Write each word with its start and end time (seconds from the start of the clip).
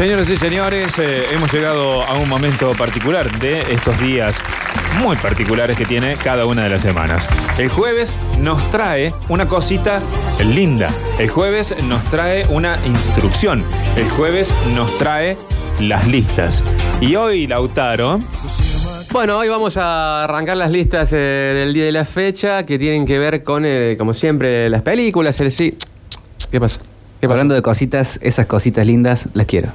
Señoras 0.00 0.30
y 0.30 0.36
señores, 0.38 0.98
eh, 0.98 1.24
hemos 1.30 1.52
llegado 1.52 2.02
a 2.04 2.14
un 2.14 2.26
momento 2.26 2.72
particular 2.72 3.30
de 3.38 3.60
estos 3.70 4.00
días 4.00 4.34
muy 4.98 5.14
particulares 5.16 5.76
que 5.76 5.84
tiene 5.84 6.16
cada 6.16 6.46
una 6.46 6.64
de 6.64 6.70
las 6.70 6.80
semanas. 6.80 7.28
El 7.58 7.68
jueves 7.68 8.14
nos 8.40 8.70
trae 8.70 9.12
una 9.28 9.46
cosita 9.46 10.00
linda. 10.42 10.88
El 11.18 11.28
jueves 11.28 11.74
nos 11.84 12.02
trae 12.04 12.46
una 12.46 12.78
instrucción. 12.86 13.62
El 13.94 14.08
jueves 14.08 14.48
nos 14.74 14.96
trae 14.96 15.36
las 15.82 16.08
listas. 16.08 16.64
Y 17.02 17.16
hoy, 17.16 17.46
Lautaro, 17.46 18.20
Bueno, 19.12 19.36
hoy 19.36 19.50
vamos 19.50 19.76
a 19.76 20.24
arrancar 20.24 20.56
las 20.56 20.70
listas 20.70 21.12
eh, 21.12 21.16
del 21.16 21.74
día 21.74 21.84
de 21.84 21.92
la 21.92 22.06
fecha 22.06 22.64
que 22.64 22.78
tienen 22.78 23.04
que 23.04 23.18
ver 23.18 23.44
con, 23.44 23.64
eh, 23.66 23.96
como 23.98 24.14
siempre, 24.14 24.70
las 24.70 24.80
películas, 24.80 25.38
el 25.42 25.52
sí. 25.52 25.76
¿Qué 26.50 26.58
pasa? 26.58 26.78
¿Qué 27.20 27.28
pasa? 27.28 27.34
Hablando 27.34 27.54
de 27.54 27.60
cositas, 27.60 28.18
esas 28.22 28.46
cositas 28.46 28.86
lindas, 28.86 29.28
las 29.34 29.44
quiero. 29.44 29.68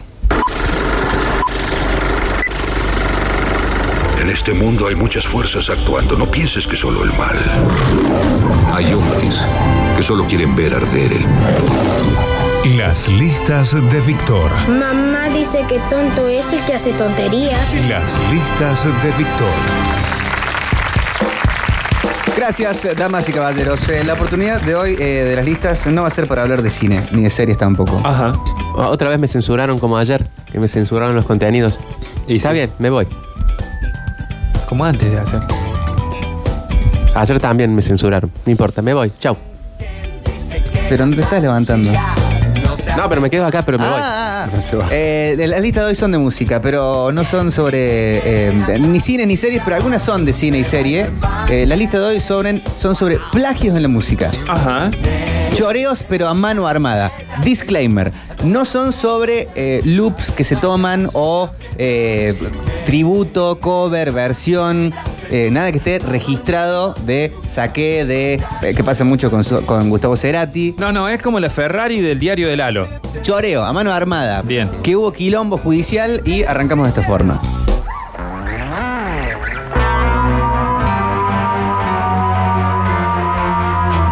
En 4.26 4.32
este 4.32 4.54
mundo 4.56 4.88
hay 4.88 4.96
muchas 4.96 5.24
fuerzas 5.28 5.70
actuando. 5.70 6.18
No 6.18 6.26
pienses 6.26 6.66
que 6.66 6.76
solo 6.76 7.04
el 7.04 7.14
mal. 7.14 7.38
Hay 8.74 8.92
hombres 8.92 9.40
que 9.96 10.02
solo 10.02 10.26
quieren 10.26 10.56
ver 10.56 10.74
arder 10.74 11.14
el 11.14 11.28
mundo. 11.28 12.76
Las 12.76 13.08
listas 13.08 13.74
de 13.92 14.02
Víctor. 14.02 14.50
Mamá 14.68 15.30
dice 15.30 15.64
que 15.70 15.78
tonto 15.92 16.28
es 16.28 16.52
el 16.54 16.60
que 16.62 16.74
hace 16.74 16.92
tonterías. 16.94 17.60
Las 17.88 18.18
listas 18.32 18.84
de 19.04 19.12
Víctor. 19.16 19.48
Gracias, 22.36 22.88
damas 22.98 23.30
y 23.30 23.32
caballeros. 23.32 23.88
Eh, 23.90 24.04
la 24.04 24.14
oportunidad 24.14 24.60
de 24.62 24.74
hoy 24.74 24.96
eh, 25.00 25.24
de 25.30 25.36
las 25.36 25.46
listas 25.46 25.86
no 25.86 26.02
va 26.02 26.08
a 26.08 26.12
ser 26.12 26.28
para 26.28 26.42
hablar 26.42 26.64
de 26.64 26.72
cine, 26.72 27.04
ni 27.12 27.22
de 27.22 27.30
series 27.30 27.60
tampoco. 27.60 28.02
ajá. 28.04 28.34
Ah, 28.76 28.88
Otra 28.90 29.08
vez 29.10 29.20
me 29.20 29.28
censuraron 29.28 29.78
como 29.78 29.98
ayer, 30.00 30.28
que 30.52 30.60
me 30.60 30.68
censuraron 30.68 31.16
los 31.16 31.26
contenidos. 31.26 31.78
Y 32.28 32.38
Está 32.38 32.50
sí. 32.50 32.56
bien, 32.56 32.72
me 32.80 32.90
voy. 32.90 33.08
Como 34.68 34.86
antes 34.86 35.12
de 35.12 35.20
hacer. 35.20 35.42
Ayer 37.14 37.40
también 37.40 37.74
me 37.74 37.82
censuraron. 37.82 38.32
No 38.46 38.52
importa, 38.52 38.82
me 38.82 38.94
voy. 38.94 39.12
Chau. 39.20 39.38
Pero 40.90 41.06
no 41.06 41.16
te 41.16 41.22
estás 41.22 41.42
levantando. 41.42 41.92
No, 42.98 43.10
pero 43.10 43.22
me 43.22 43.30
quedo 43.30 43.46
acá, 43.46 43.62
pero 43.64 43.78
me 43.78 43.88
voy. 43.88 44.00
Ah. 44.54 44.88
Eh, 44.92 45.36
las 45.48 45.62
listas 45.62 45.84
de 45.84 45.90
hoy 45.90 45.96
son 45.96 46.12
de 46.12 46.18
música, 46.18 46.62
pero 46.62 47.12
no 47.12 47.26
son 47.26 47.52
sobre 47.52 48.48
eh, 48.48 48.80
ni 48.80 49.00
cine 49.00 49.26
ni 49.26 49.36
series, 49.38 49.62
pero 49.64 49.76
algunas 49.78 50.02
son 50.04 50.26
de 50.26 50.34
cine 50.34 50.60
y 50.60 50.64
serie. 50.66 51.08
Eh, 51.50 51.66
las 51.66 51.78
listas 51.78 52.02
de 52.02 52.06
hoy 52.08 52.20
sobre- 52.20 52.62
son 52.78 52.96
sobre 52.96 53.18
plagios 53.32 53.76
en 53.76 53.82
la 53.84 53.88
música. 53.90 54.30
Ajá. 54.48 54.92
Choreos, 55.54 56.04
pero 56.08 56.28
a 56.28 56.34
mano 56.34 56.68
armada. 56.68 57.12
Disclaimer. 57.44 58.12
No 58.44 58.66
son 58.66 58.92
sobre 58.94 59.48
eh, 59.56 59.82
loops 59.86 60.30
que 60.32 60.44
se 60.44 60.56
toman 60.58 61.10
o 61.14 61.50
eh, 61.78 62.38
tributo, 62.86 63.60
cover, 63.60 64.12
versión. 64.12 64.94
Eh, 65.30 65.50
nada 65.52 65.72
que 65.72 65.78
esté 65.78 66.00
registrado 66.00 66.94
de 67.06 67.34
saqué 67.48 68.06
de. 68.06 68.34
eh, 68.62 68.74
que 68.76 68.84
pasa 68.84 69.04
mucho 69.04 69.30
con, 69.32 69.44
so- 69.44 69.66
con 69.66 69.90
Gustavo 69.90 70.16
Cerati. 70.18 70.76
No, 70.78 70.92
no, 70.92 71.08
es 71.10 71.22
como 71.22 71.40
la 71.40 71.50
Ferrari 71.50 72.02
del 72.02 72.20
diario 72.20 72.48
del 72.48 72.62
Halo. 72.62 72.88
Choreo, 73.22 73.64
a 73.64 73.74
mano 73.74 73.92
armada. 73.92 74.42
Bien. 74.44 74.70
Que 74.84 74.96
hubo 74.96 75.12
quilombo 75.14 75.58
judicial 75.58 76.22
y 76.26 76.44
arrancamos 76.44 76.86
de 76.86 76.90
esta 76.90 77.04
forma. 77.04 77.40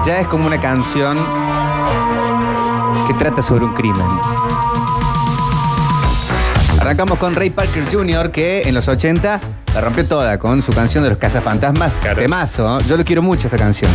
Ya 0.05 0.19
es 0.19 0.27
como 0.27 0.45
una 0.47 0.59
canción 0.59 1.17
que 3.07 3.13
trata 3.13 3.41
sobre 3.41 3.63
un 3.63 3.73
crimen. 3.73 4.05
Arrancamos 6.81 7.17
con 7.17 7.33
Ray 7.35 7.49
Parker 7.49 7.85
Jr., 7.89 8.29
que 8.31 8.63
en 8.63 8.73
los 8.75 8.87
80 8.89 9.39
la 9.73 9.81
rompió 9.81 10.05
toda 10.05 10.37
con 10.37 10.61
su 10.61 10.71
canción 10.71 11.03
de 11.03 11.09
los 11.09 11.19
cazafantasmas. 11.19 11.91
Claro. 12.01 12.21
Temazo, 12.21 12.79
¿eh? 12.79 12.83
yo 12.87 12.97
lo 12.97 13.03
quiero 13.03 13.21
mucho 13.21 13.47
esta 13.47 13.57
canción. 13.57 13.91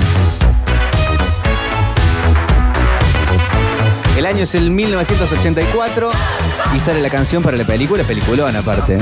El 4.16 4.26
año 4.26 4.42
es 4.42 4.54
el 4.56 4.70
1984 4.70 6.10
y 6.74 6.78
sale 6.80 7.00
la 7.00 7.08
canción 7.08 7.40
para 7.40 7.56
la 7.56 7.64
película, 7.64 8.02
peliculón 8.02 8.56
aparte. 8.56 8.98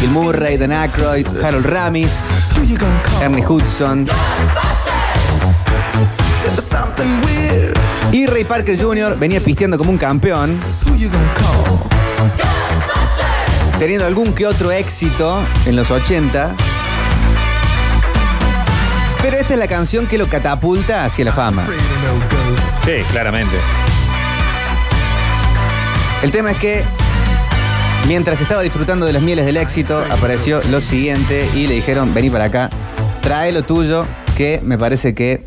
Bill 0.00 0.10
Murray, 0.10 0.56
Dan 0.56 0.72
Aykroyd, 0.72 1.26
Harold 1.42 1.66
Ramis, 1.66 2.26
Ernie 3.20 3.44
Hudson. 3.46 4.08
Y 8.10 8.26
Ray 8.26 8.44
Parker 8.44 8.80
Jr. 8.80 9.18
venía 9.18 9.40
pisteando 9.40 9.76
como 9.76 9.90
un 9.90 9.98
campeón, 9.98 10.58
teniendo 13.78 14.06
algún 14.06 14.32
que 14.34 14.46
otro 14.46 14.70
éxito 14.70 15.40
en 15.66 15.76
los 15.76 15.90
80. 15.90 16.54
Pero 19.22 19.36
esta 19.36 19.54
es 19.54 19.58
la 19.58 19.68
canción 19.68 20.06
que 20.06 20.18
lo 20.18 20.28
catapulta 20.28 21.04
hacia 21.04 21.24
la 21.24 21.32
fama. 21.32 21.64
Sí, 22.84 23.02
claramente. 23.10 23.56
El 26.22 26.30
tema 26.30 26.50
es 26.50 26.58
que 26.58 26.82
mientras 28.06 28.40
estaba 28.40 28.62
disfrutando 28.62 29.06
de 29.06 29.12
las 29.12 29.22
mieles 29.22 29.46
del 29.46 29.56
éxito, 29.56 30.04
apareció 30.10 30.60
lo 30.70 30.80
siguiente 30.80 31.48
y 31.54 31.66
le 31.66 31.74
dijeron, 31.74 32.12
vení 32.14 32.30
para 32.30 32.44
acá, 32.44 32.70
trae 33.22 33.52
lo 33.52 33.62
tuyo, 33.62 34.06
que 34.36 34.60
me 34.62 34.76
parece 34.78 35.14
que 35.14 35.44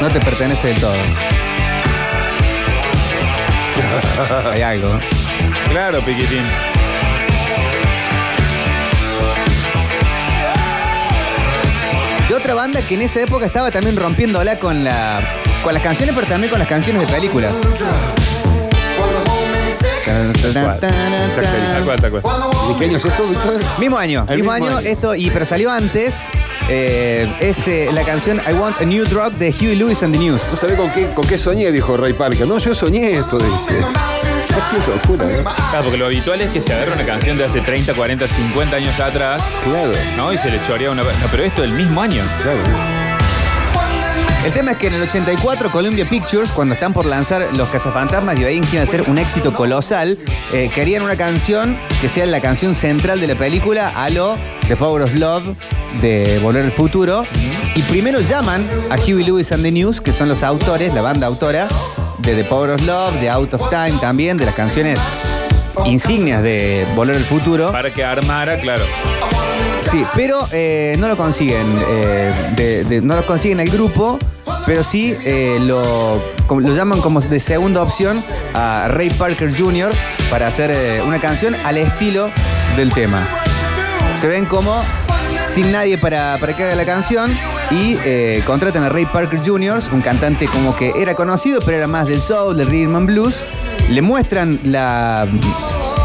no 0.00 0.08
te 0.08 0.20
pertenece 0.20 0.68
del 0.68 0.80
todo. 0.80 0.94
Hay 4.52 4.62
algo. 4.62 4.98
Claro, 5.70 6.00
Piquitín. 6.04 6.69
Otra 12.50 12.62
banda 12.62 12.80
que 12.82 12.94
en 12.96 13.02
esa 13.02 13.20
época 13.20 13.46
estaba 13.46 13.70
también 13.70 13.94
rompiéndola 13.94 14.58
con, 14.58 14.82
la, 14.82 15.20
con 15.62 15.72
las 15.72 15.82
canciones, 15.84 16.16
pero 16.16 16.26
también 16.26 16.50
con 16.50 16.58
las 16.58 16.66
canciones 16.66 17.06
de 17.06 17.14
películas. 17.14 17.52
Tal 20.04 21.84
cual, 21.84 22.00
tal 22.00 22.10
cual. 22.10 22.22
¿De 22.72 22.78
qué 22.78 22.84
año 22.86 22.96
es 22.96 23.04
esto, 23.04 23.22
Víctor? 23.22 23.60
Mismo 23.78 23.96
año, 23.98 24.26
El 24.28 24.38
mismo, 24.38 24.52
mismo 24.52 24.66
año, 24.66 24.78
año. 24.78 24.88
esto, 24.88 25.14
y 25.14 25.30
pero 25.30 25.46
salió 25.46 25.70
antes. 25.70 26.14
eh, 26.68 27.32
es 27.40 27.68
eh, 27.68 27.88
la 27.92 28.02
canción 28.02 28.40
I 28.48 28.52
Want 28.54 28.80
a 28.80 28.84
New 28.84 29.04
Drug 29.04 29.32
de 29.34 29.52
Huey 29.52 29.76
Lewis 29.76 30.02
and 30.02 30.12
the 30.12 30.18
News. 30.20 30.42
No 30.50 30.56
sabés 30.56 30.76
con 30.76 30.90
qué, 30.90 31.06
con 31.14 31.24
qué 31.28 31.38
soñé, 31.38 31.70
dijo 31.70 31.96
Ray 31.96 32.14
Parker. 32.14 32.48
No, 32.48 32.58
yo 32.58 32.74
soñé 32.74 33.16
esto, 33.16 33.38
dice. 33.38 33.74
Qué 34.70 34.90
locura, 34.90 35.26
¿no? 35.26 35.44
Claro, 35.70 35.82
porque 35.84 35.96
lo 35.96 36.06
habitual 36.06 36.40
es 36.40 36.50
que 36.50 36.60
se 36.60 36.72
agarra 36.72 36.94
una 36.94 37.04
canción 37.04 37.36
de 37.38 37.44
hace 37.44 37.60
30, 37.60 37.94
40, 37.94 38.28
50 38.28 38.76
años 38.76 39.00
atrás, 39.00 39.42
Claro, 39.64 39.92
¿no? 40.16 40.32
Y 40.32 40.38
se 40.38 40.50
le 40.50 40.60
chorea 40.66 40.90
una. 40.90 41.02
No, 41.02 41.08
pero 41.30 41.44
esto 41.44 41.62
del 41.62 41.72
mismo 41.72 42.00
año. 42.02 42.22
claro. 42.42 42.58
El 44.44 44.52
tema 44.52 44.70
es 44.70 44.78
que 44.78 44.86
en 44.86 44.94
el 44.94 45.02
84 45.02 45.70
Columbia 45.70 46.06
Pictures, 46.06 46.50
cuando 46.52 46.72
están 46.72 46.94
por 46.94 47.04
lanzar 47.04 47.46
Los 47.56 47.68
Cazafantasmas 47.68 48.38
y 48.40 48.44
veían 48.44 48.64
que 48.64 48.76
iba 48.76 48.82
a 48.82 48.86
ser 48.86 49.02
un 49.02 49.18
éxito 49.18 49.52
colosal, 49.52 50.16
eh, 50.54 50.70
querían 50.74 51.02
una 51.02 51.14
canción 51.16 51.78
que 52.00 52.08
sea 52.08 52.24
la 52.24 52.40
canción 52.40 52.74
central 52.74 53.20
de 53.20 53.26
la 53.26 53.34
película 53.34 53.90
a 53.90 54.08
lo 54.08 54.38
The 54.66 54.76
Power 54.76 55.02
of 55.02 55.12
Love 55.12 55.56
de 56.00 56.38
Volver 56.42 56.64
al 56.64 56.72
Futuro. 56.72 57.24
Y 57.74 57.82
primero 57.82 58.20
llaman 58.20 58.66
a 58.88 58.96
Huey 58.96 59.24
Lewis 59.24 59.52
and 59.52 59.62
the 59.62 59.72
News, 59.72 60.00
que 60.00 60.10
son 60.12 60.30
los 60.30 60.42
autores, 60.42 60.94
la 60.94 61.02
banda 61.02 61.26
autora 61.26 61.68
de 62.22 62.34
The 62.34 62.44
Power 62.44 62.70
of 62.70 62.82
Love, 62.86 63.20
de 63.20 63.30
Out 63.30 63.54
of 63.54 63.68
Time 63.70 63.92
también, 64.00 64.36
de 64.36 64.46
las 64.46 64.54
canciones 64.54 64.98
insignias 65.84 66.42
de 66.42 66.86
Volver 66.94 67.16
al 67.16 67.24
Futuro. 67.24 67.72
Para 67.72 67.92
que 67.92 68.04
armara, 68.04 68.58
claro. 68.60 68.82
Sí, 69.90 70.04
pero 70.14 70.46
eh, 70.52 70.94
no 70.98 71.08
lo 71.08 71.16
consiguen. 71.16 71.66
eh, 71.88 72.32
de- 72.56 72.84
de- 72.84 73.00
no 73.00 73.16
lo 73.16 73.22
consiguen 73.24 73.60
el 73.60 73.70
grupo, 73.70 74.18
pero 74.66 74.84
sí 74.84 75.16
eh, 75.24 75.58
lo, 75.60 76.20
lo 76.48 76.74
llaman 76.76 77.00
como 77.00 77.20
de 77.20 77.40
segunda 77.40 77.82
opción 77.82 78.22
a 78.54 78.86
Ray 78.88 79.10
Parker 79.10 79.52
Jr. 79.56 79.90
para 80.30 80.46
hacer 80.48 81.02
una 81.06 81.18
canción 81.18 81.56
al 81.64 81.78
estilo 81.78 82.28
del 82.76 82.92
tema. 82.92 83.26
Se 84.20 84.28
ven 84.28 84.44
como 84.46 84.82
sin 85.54 85.72
nadie 85.72 85.98
para, 85.98 86.36
para 86.38 86.54
que 86.54 86.62
haga 86.64 86.74
la 86.76 86.84
canción 86.84 87.34
y 87.70 87.96
eh, 88.04 88.42
contratan 88.46 88.82
a 88.82 88.88
Ray 88.88 89.06
Parker 89.06 89.40
Jr., 89.44 89.80
un 89.92 90.00
cantante 90.00 90.46
como 90.46 90.74
que 90.74 90.92
era 90.96 91.14
conocido, 91.14 91.60
pero 91.64 91.78
era 91.78 91.86
más 91.86 92.06
del 92.06 92.20
soul, 92.20 92.56
del 92.56 92.68
rhythm 92.68 92.96
and 92.96 93.06
blues. 93.06 93.44
Le 93.88 94.02
muestran 94.02 94.60
la, 94.64 95.28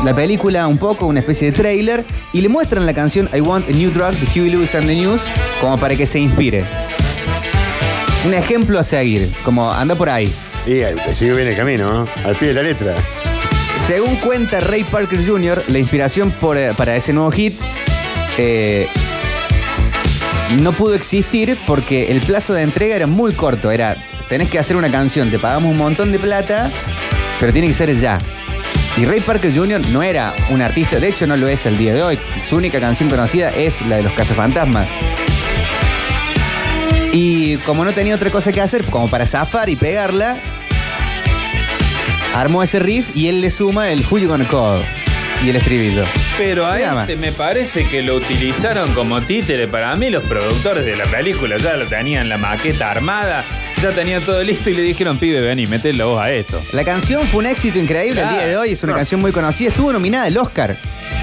la 0.04 0.14
película 0.14 0.68
un 0.68 0.78
poco, 0.78 1.08
una 1.08 1.20
especie 1.20 1.52
de 1.52 1.58
trailer, 1.58 2.06
y 2.34 2.42
le 2.42 2.50
muestran 2.50 2.86
la 2.86 2.94
canción 2.94 3.30
I 3.34 3.42
Want 3.42 3.68
a 3.68 3.72
New 3.72 3.92
Drug 3.92 4.12
de 4.12 4.40
Huey 4.40 4.52
Lewis 4.52 4.76
and 4.76 4.88
the 4.88 4.96
News 4.96 5.24
como 5.60 5.78
para 5.78 5.96
que 5.96 6.06
se 6.06 6.20
inspire. 6.20 6.64
Un 8.26 8.34
ejemplo 8.34 8.80
a 8.80 8.84
seguir, 8.84 9.32
como 9.44 9.72
anda 9.72 9.96
por 9.96 10.10
ahí. 10.10 10.34
Y 10.66 10.74
eh, 10.74 10.96
sigue 11.14 11.34
bien 11.34 11.48
el 11.48 11.56
camino, 11.56 11.88
¿no? 11.88 12.06
Al 12.28 12.36
pie 12.36 12.50
de 12.50 12.54
la 12.56 12.64
letra. 12.64 12.96
Según 13.86 14.16
cuenta 14.16 14.60
Ray 14.60 14.84
Parker 14.84 15.24
Jr., 15.26 15.64
la 15.68 15.78
inspiración 15.80 16.32
por, 16.32 16.58
eh, 16.58 16.74
para 16.76 16.96
ese 16.96 17.14
nuevo 17.14 17.30
hit 17.32 17.54
eh, 18.38 18.88
no 20.62 20.72
pudo 20.72 20.94
existir 20.96 21.58
porque 21.66 22.12
el 22.12 22.22
plazo 22.22 22.54
de 22.54 22.64
entrega 22.64 22.96
era 22.96 23.08
muy 23.08 23.34
corto. 23.34 23.72
Era, 23.72 23.98
tenés 24.30 24.50
que 24.50 24.60
hacer 24.60 24.76
una 24.76 24.90
canción, 24.90 25.32
te 25.32 25.40
pagamos 25.40 25.72
un 25.72 25.78
montón 25.78 26.12
de 26.12 26.20
plata, 26.20 26.70
pero 27.40 27.52
tiene 27.52 27.68
que 27.68 27.74
ser 27.74 27.94
ya. 27.96 28.20
Y 28.98 29.06
Ray 29.06 29.20
Parker 29.20 29.54
Jr. 29.54 29.82
no 29.90 30.04
era 30.04 30.34
un 30.50 30.62
artista, 30.62 31.00
de 31.00 31.10
hecho 31.10 31.28
no 31.28 31.36
lo 31.36 31.48
es 31.48 31.66
el 31.66 31.78
día 31.78 31.94
de 31.94 32.02
hoy. 32.02 32.20
Su 32.46 32.56
única 32.56 32.80
canción 32.80 33.10
conocida 33.10 33.50
es 33.50 33.82
la 33.82 33.98
de 33.98 34.04
los 34.04 34.14
cazafantasmas. 34.14 34.88
Y 37.12 37.58
como 37.58 37.84
no 37.84 37.94
tenía 37.94 38.16
otra 38.16 38.30
cosa 38.30 38.52
que 38.52 38.62
hacer, 38.62 38.86
como 38.86 39.10
para 39.10 39.26
zafar 39.26 39.70
y 39.70 39.76
pegarla, 39.76 40.38
armó 42.34 42.64
ese 42.64 42.80
riff 42.80 43.10
y 43.14 43.28
él 43.28 43.42
le 43.42 43.52
suma 43.52 43.90
el 43.90 44.06
Who 44.10 44.20
You 44.20 44.28
Gonna 44.30 44.46
y 45.44 45.50
el 45.50 45.56
estribillo. 45.58 46.06
Pero 46.38 46.66
a 46.68 46.78
este 47.04 47.16
me 47.16 47.32
parece 47.32 47.88
que 47.88 48.02
lo 48.02 48.16
utilizaron 48.16 48.94
como 48.94 49.22
títere. 49.22 49.68
Para 49.68 49.96
mí 49.96 50.10
los 50.10 50.24
productores 50.24 50.86
de 50.86 50.96
la 50.98 51.06
película 51.06 51.58
ya 51.58 51.76
lo 51.78 51.86
tenían 51.88 52.28
la 52.28 52.38
maqueta 52.38 52.92
armada, 52.92 53.46
ya 53.82 53.92
tenían 53.92 54.24
todo 54.26 54.44
listo 54.44 54.70
y 54.70 54.74
le 54.74 54.82
dijeron, 54.82 55.18
pibe, 55.18 55.40
ven 55.40 55.60
y 55.60 55.68
metele 55.68 55.98
la 56.00 56.06
voz 56.06 56.22
a 56.22 56.32
esto. 56.32 56.62
La 56.74 56.84
canción 56.84 57.26
fue 57.28 57.40
un 57.40 57.46
éxito 57.46 57.80
increíble 57.80 58.22
el 58.22 58.30
día 58.30 58.48
de 58.48 58.58
hoy, 58.58 58.72
es 58.72 58.84
una 58.84 58.94
canción 58.94 59.22
muy 59.22 59.32
conocida. 59.32 59.70
Estuvo 59.70 59.94
nominada 59.94 60.26
al 60.26 60.38
Oscar 60.38 60.78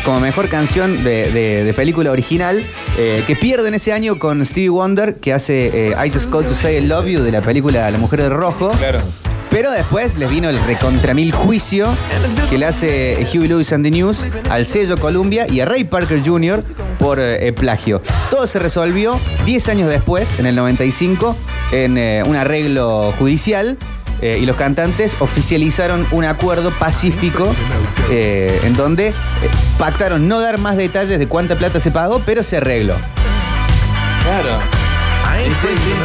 como 0.05 0.19
mejor 0.21 0.49
canción 0.49 1.05
de, 1.05 1.31
de- 1.31 1.65
de 1.65 1.75
película 1.75 2.11
original, 2.11 2.65
eh, 2.99 3.23
que 3.27 3.37
pierden 3.37 3.75
ese 3.75 3.93
año 3.93 4.19
con 4.19 4.45
Stevie 4.47 4.71
Wonder, 4.71 5.17
que 5.17 5.33
hace 5.35 5.91
eh, 5.91 5.95
I 6.05 6.09
Just 6.11 6.31
Called 6.31 6.49
to 6.49 6.55
Say 6.55 6.79
I 6.79 6.87
Love 6.87 7.07
You 7.07 7.21
de 7.23 7.33
la 7.33 7.41
película 7.43 7.91
La 7.91 7.99
Mujer 7.99 8.23
de 8.23 8.29
Rojo. 8.31 8.69
Claro. 8.79 9.01
Pero 9.53 9.71
después 9.71 10.17
les 10.17 10.31
vino 10.31 10.49
el 10.49 10.59
recontramil 10.65 11.31
juicio 11.31 11.95
que 12.49 12.57
le 12.57 12.65
hace 12.65 13.29
Huey 13.33 13.49
Lewis 13.49 13.71
and 13.75 13.85
the 13.85 13.91
News 13.91 14.25
al 14.49 14.65
sello 14.65 14.97
Columbia 14.97 15.47
y 15.47 15.61
a 15.61 15.67
Ray 15.67 15.85
Parker 15.85 16.23
Jr. 16.25 16.65
por 16.99 17.21
eh, 17.21 17.53
plagio. 17.53 18.01
Todo 18.31 18.47
se 18.47 18.59
resolvió 18.59 19.21
10 19.45 19.69
años 19.69 19.91
después, 19.91 20.27
en 20.39 20.47
el 20.47 20.57
95, 20.57 21.37
en 21.71 21.99
eh, 21.99 22.23
un 22.25 22.35
arreglo 22.35 23.13
judicial. 23.19 23.77
eh, 24.23 24.39
y 24.41 24.47
los 24.47 24.57
cantantes 24.57 25.17
oficializaron 25.21 26.07
un 26.13 26.25
acuerdo 26.25 26.71
pacífico 26.71 27.55
en 28.11 28.75
donde 28.75 29.13
pactaron 29.79 30.29
no 30.29 30.41
dar 30.41 30.59
más 30.59 30.77
detalles 30.77 31.19
de 31.19 31.27
cuánta 31.29 31.57
plata 31.57 31.79
se 31.79 31.91
pagó, 31.91 32.23
pero 32.25 32.43
se 32.43 32.57
arregló. 32.57 32.95
Claro. 34.23 34.82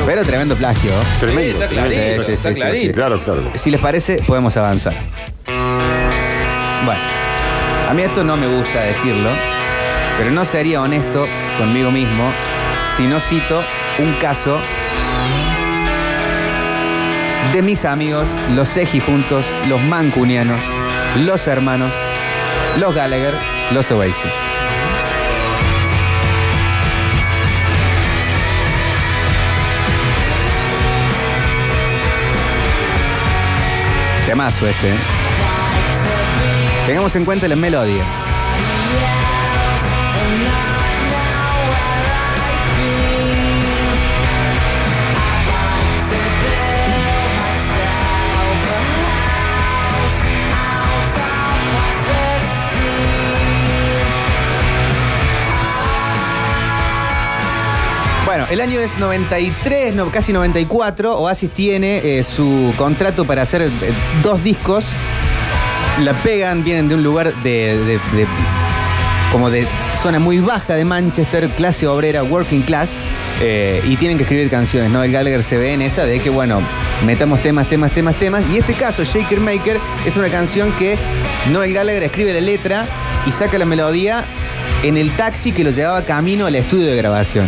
Pero 0.06 0.24
tremendo 0.24 0.56
plagio. 0.56 0.92
Tremendo. 1.20 1.42
Sí, 1.44 1.52
está 1.64 1.68
clarito, 1.68 2.22
Sí, 2.22 2.26
sí, 2.28 2.32
está 2.34 2.50
sí, 2.50 2.56
sí, 2.56 2.62
clarito. 2.62 2.88
sí. 2.88 2.92
Claro, 2.94 3.22
claro. 3.22 3.52
Si 3.56 3.72
les 3.72 3.80
parece, 3.82 4.22
podemos 4.26 4.56
avanzar. 4.58 4.94
Bueno, 5.46 7.02
a 7.90 7.94
mí 7.94 8.02
esto 8.02 8.24
no 8.24 8.38
me 8.38 8.48
gusta 8.48 8.82
decirlo, 8.84 9.30
pero 10.18 10.32
no 10.32 10.46
sería 10.46 10.82
honesto 10.82 11.28
conmigo 11.58 11.92
mismo 11.92 12.32
si 12.96 13.06
no 13.08 13.20
cito 13.20 13.64
un 14.00 14.14
caso 14.14 14.60
de 17.54 17.62
mis 17.62 17.86
amigos, 17.86 18.28
los 18.54 18.70
Seji 18.70 19.00
juntos, 19.00 19.46
los 19.68 19.82
mancunianos, 19.82 20.60
los 21.26 21.48
hermanos, 21.48 21.92
los 22.78 22.94
Gallagher, 22.94 23.36
los 23.72 23.90
Oasis. 23.92 24.34
Temazo 34.28 34.68
este. 34.68 34.90
¿eh? 34.90 34.98
Tengamos 36.86 37.16
en 37.16 37.24
cuenta 37.24 37.48
la 37.48 37.56
melodía. 37.56 38.27
Bueno, 58.38 58.52
el 58.54 58.62
año 58.62 58.80
es 58.80 59.00
93, 59.00 59.96
no, 59.96 60.12
casi 60.12 60.32
94. 60.32 61.18
Oasis 61.18 61.50
tiene 61.50 62.20
eh, 62.20 62.24
su 62.24 62.72
contrato 62.78 63.26
para 63.26 63.42
hacer 63.42 63.64
eh, 63.64 63.70
dos 64.22 64.44
discos. 64.44 64.86
La 66.04 66.14
pegan, 66.14 66.64
vienen 66.64 66.88
de 66.88 66.94
un 66.94 67.02
lugar 67.02 67.34
de, 67.42 68.00
como 69.32 69.50
de 69.50 69.66
zona 70.00 70.20
muy 70.20 70.38
baja 70.38 70.76
de 70.76 70.86
Manchester, 70.86 71.50
clase 71.50 71.88
obrera, 71.88 72.22
working 72.22 72.62
class, 72.62 73.00
eh, 73.42 73.82
y 73.84 73.96
tienen 73.96 74.18
que 74.18 74.24
escribir 74.26 74.52
canciones. 74.52 74.92
Noel 74.92 75.12
Gallagher 75.12 75.42
se 75.42 75.58
ve 75.58 75.74
en 75.74 75.82
esa 75.82 76.06
de 76.06 76.20
que, 76.20 76.30
bueno, 76.30 76.62
metamos 77.08 77.42
temas, 77.42 77.68
temas, 77.68 77.92
temas, 77.92 78.20
temas. 78.20 78.44
Y 78.52 78.58
este 78.60 78.74
caso, 78.74 79.04
Shaker 79.04 79.40
Maker, 79.40 79.80
es 80.06 80.16
una 80.16 80.30
canción 80.30 80.72
que 80.74 80.96
Noel 81.52 81.74
Gallagher 81.74 82.04
escribe 82.04 82.34
la 82.34 82.42
letra 82.42 82.86
y 83.26 83.32
saca 83.32 83.58
la 83.58 83.66
melodía 83.66 84.24
en 84.84 84.96
el 84.96 85.10
taxi 85.16 85.54
que 85.54 85.64
lo 85.64 85.72
llevaba 85.72 86.04
camino 86.04 86.46
al 86.46 86.56
estudio 86.56 86.86
de 86.86 86.96
grabación. 86.98 87.48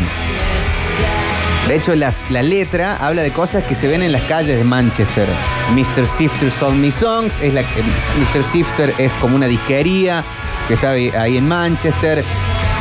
De 1.69 1.75
hecho, 1.75 1.95
las- 1.95 2.29
la 2.31 2.41
letra 2.43 2.97
habla 2.97 3.21
de 3.21 3.29
cosas 3.31 3.63
que 3.63 3.75
se 3.75 3.87
ven 3.87 4.01
en 4.01 4.11
las 4.11 4.23
calles 4.23 4.57
de 4.57 4.63
Manchester. 4.63 5.27
Mr. 5.75 6.07
Sifter 6.07 6.49
Sold 6.51 6.75
Me 6.75 6.89
Songs, 6.91 7.37
es 7.41 7.53
la, 7.53 7.61
eh, 7.61 7.65
Mr. 8.33 8.43
Sifter 8.43 8.91
es 8.97 9.11
como 9.21 9.35
una 9.35 9.45
disquería 9.45 10.23
que 10.67 10.73
está 10.73 10.89
ahí, 10.91 11.37
en 11.37 11.47
Manchester. 11.47 12.23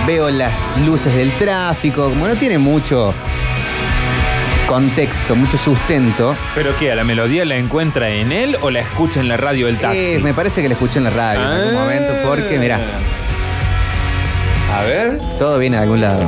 Veo 0.06 0.30
las 0.30 0.52
luces 0.86 1.14
del 1.14 1.30
tráfico, 1.32 2.08
como 2.08 2.26
no 2.26 2.34
tiene 2.34 2.56
mucho 2.56 3.12
contexto, 4.66 5.36
mucho 5.36 5.58
sustento. 5.58 6.34
¿Pero 6.54 6.74
qué? 6.76 6.90
¿A 6.90 6.94
la 6.94 7.04
melodía 7.04 7.44
la 7.44 7.56
encuentra 7.56 8.08
en 8.08 8.32
él 8.32 8.56
o 8.62 8.70
la 8.70 8.80
escucha 8.80 9.20
en 9.20 9.28
la 9.28 9.36
radio 9.36 9.66
del 9.66 9.76
taxi? 9.78 9.98
eh, 9.98 10.18
me 10.22 10.32
parece 10.32 10.62
que 10.62 10.68
la 10.68 10.74
escuché 10.74 10.98
en 10.98 11.04
la 11.04 11.10
radio 11.10 11.40
en 11.40 11.46
algún 11.46 11.76
Ah. 11.76 11.80
momento, 11.80 12.12
porque, 12.26 12.58
mira, 12.58 12.80
A 14.74 14.82
ver. 14.82 15.18
todo 15.38 15.58
viene 15.58 15.76
de 15.76 15.82
algún 15.82 16.00
lado. 16.00 16.20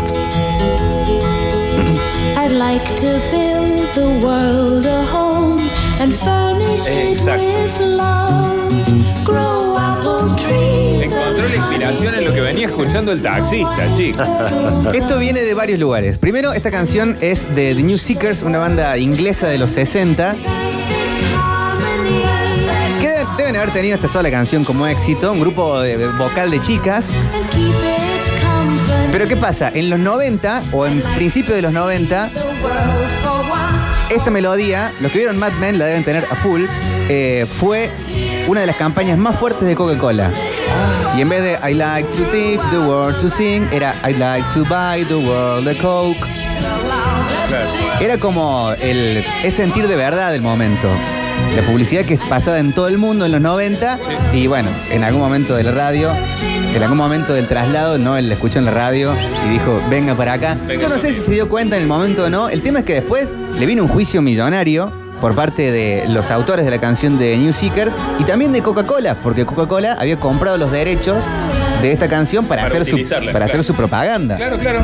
I'd 2.70 2.76
like 2.76 2.96
to 3.00 3.18
build 3.32 3.94
the 3.96 4.24
world 4.24 4.86
a 4.86 5.04
home 5.06 5.58
and 5.98 6.14
furnish 6.14 6.86
it 6.86 7.18
Exacto. 7.18 7.42
with 7.42 7.80
love. 7.80 9.24
Grow 9.24 9.76
apple 9.76 10.20
trees. 10.40 11.10
Encontró 11.12 11.48
la 11.48 11.56
inspiración 11.56 12.14
en 12.14 12.24
lo 12.26 12.32
que 12.32 12.40
venía 12.40 12.68
escuchando 12.68 13.10
el 13.10 13.20
taxista, 13.20 13.96
chicos. 13.96 14.24
Esto 14.94 15.18
viene 15.18 15.40
de 15.40 15.52
varios 15.54 15.80
lugares. 15.80 16.18
Primero, 16.18 16.52
esta 16.52 16.70
canción 16.70 17.16
es 17.20 17.56
de 17.56 17.74
The 17.74 17.82
New 17.82 17.98
Seekers, 17.98 18.44
una 18.44 18.58
banda 18.58 18.96
inglesa 18.98 19.48
de 19.48 19.58
los 19.58 19.72
60. 19.72 20.36
que 23.00 23.08
de- 23.08 23.26
deben 23.36 23.56
haber 23.56 23.72
tenido 23.72 23.96
esta 23.96 24.06
sola 24.06 24.30
canción 24.30 24.62
como 24.62 24.86
éxito, 24.86 25.32
un 25.32 25.40
grupo 25.40 25.80
de, 25.80 26.06
vocal 26.06 26.52
de 26.52 26.60
chicas. 26.60 27.14
It. 27.56 27.90
Pero 29.12 29.26
¿qué 29.26 29.36
pasa? 29.36 29.70
En 29.74 29.90
los 29.90 29.98
90 29.98 30.62
o 30.72 30.86
en 30.86 31.02
principio 31.16 31.54
de 31.56 31.62
los 31.62 31.72
90, 31.72 32.30
Esta 34.10 34.30
melodía, 34.30 34.92
los 34.98 35.12
que 35.12 35.18
vieron 35.18 35.38
Mad 35.38 35.52
Men 35.54 35.78
la 35.78 35.86
deben 35.86 36.02
tener 36.02 36.24
a 36.24 36.34
full, 36.34 36.64
eh, 37.08 37.46
fue 37.58 37.90
una 38.48 38.60
de 38.60 38.66
las 38.66 38.74
campañas 38.74 39.16
más 39.16 39.38
fuertes 39.38 39.62
de 39.62 39.76
Coca-Cola. 39.76 40.30
Y 41.16 41.20
en 41.20 41.28
vez 41.28 41.42
de 41.42 41.70
I 41.70 41.74
like 41.74 42.08
to 42.10 42.24
teach 42.30 42.60
the 42.70 42.78
world 42.78 43.20
to 43.20 43.30
sing, 43.30 43.68
era 43.72 43.94
I 44.04 44.14
like 44.14 44.44
to 44.54 44.64
buy 44.64 45.04
the 45.04 45.14
world 45.14 45.68
a 45.68 45.74
Coke. 45.74 46.26
Era 48.00 48.18
como 48.18 48.72
el 48.80 49.24
es 49.44 49.54
sentir 49.54 49.86
de 49.86 49.94
verdad 49.94 50.34
el 50.34 50.42
momento. 50.42 50.88
La 51.54 51.62
publicidad 51.62 52.04
que 52.04 52.16
pasaba 52.16 52.58
en 52.58 52.72
todo 52.72 52.88
el 52.88 52.98
mundo 52.98 53.26
en 53.26 53.32
los 53.32 53.40
90 53.40 53.98
y 54.32 54.46
bueno, 54.46 54.68
en 54.90 55.04
algún 55.04 55.20
momento 55.20 55.54
de 55.54 55.64
la 55.64 55.72
radio, 55.72 56.12
en 56.74 56.82
algún 56.82 56.98
momento 56.98 57.34
del 57.34 57.46
traslado, 57.48 57.98
no, 57.98 58.16
él 58.16 58.28
la 58.28 58.34
escuchó 58.34 58.58
en 58.58 58.64
la 58.64 58.70
radio 58.70 59.12
y 59.46 59.48
dijo, 59.50 59.80
venga 59.90 60.14
para 60.14 60.34
acá. 60.34 60.56
Venga 60.66 60.82
Yo 60.82 60.88
no 60.88 60.98
sé 60.98 61.12
si 61.12 61.20
se 61.20 61.32
dio 61.32 61.48
cuenta 61.48 61.76
en 61.76 61.82
el 61.82 61.88
momento 61.88 62.24
o 62.24 62.30
no. 62.30 62.48
El 62.48 62.62
tema 62.62 62.80
es 62.80 62.84
que 62.84 62.94
después 62.94 63.28
le 63.58 63.66
vino 63.66 63.82
un 63.82 63.88
juicio 63.88 64.22
millonario 64.22 64.92
por 65.20 65.34
parte 65.34 65.70
de 65.70 66.04
los 66.08 66.30
autores 66.30 66.64
de 66.64 66.70
la 66.70 66.78
canción 66.78 67.18
de 67.18 67.36
New 67.36 67.52
Seekers 67.52 67.92
y 68.18 68.24
también 68.24 68.52
de 68.52 68.62
Coca-Cola, 68.62 69.16
porque 69.22 69.44
Coca-Cola 69.44 69.96
había 69.98 70.16
comprado 70.16 70.56
los 70.56 70.70
derechos 70.70 71.24
de 71.82 71.92
esta 71.92 72.08
canción 72.08 72.44
para, 72.46 72.62
Para 72.62 72.72
hacer, 72.72 72.84
su, 72.86 72.94
utilizarla, 72.94 73.32
para 73.32 73.46
claro. 73.46 73.60
hacer 73.60 73.64
su 73.64 73.74
propaganda. 73.74 74.36
Claro, 74.36 74.58
claro. 74.58 74.80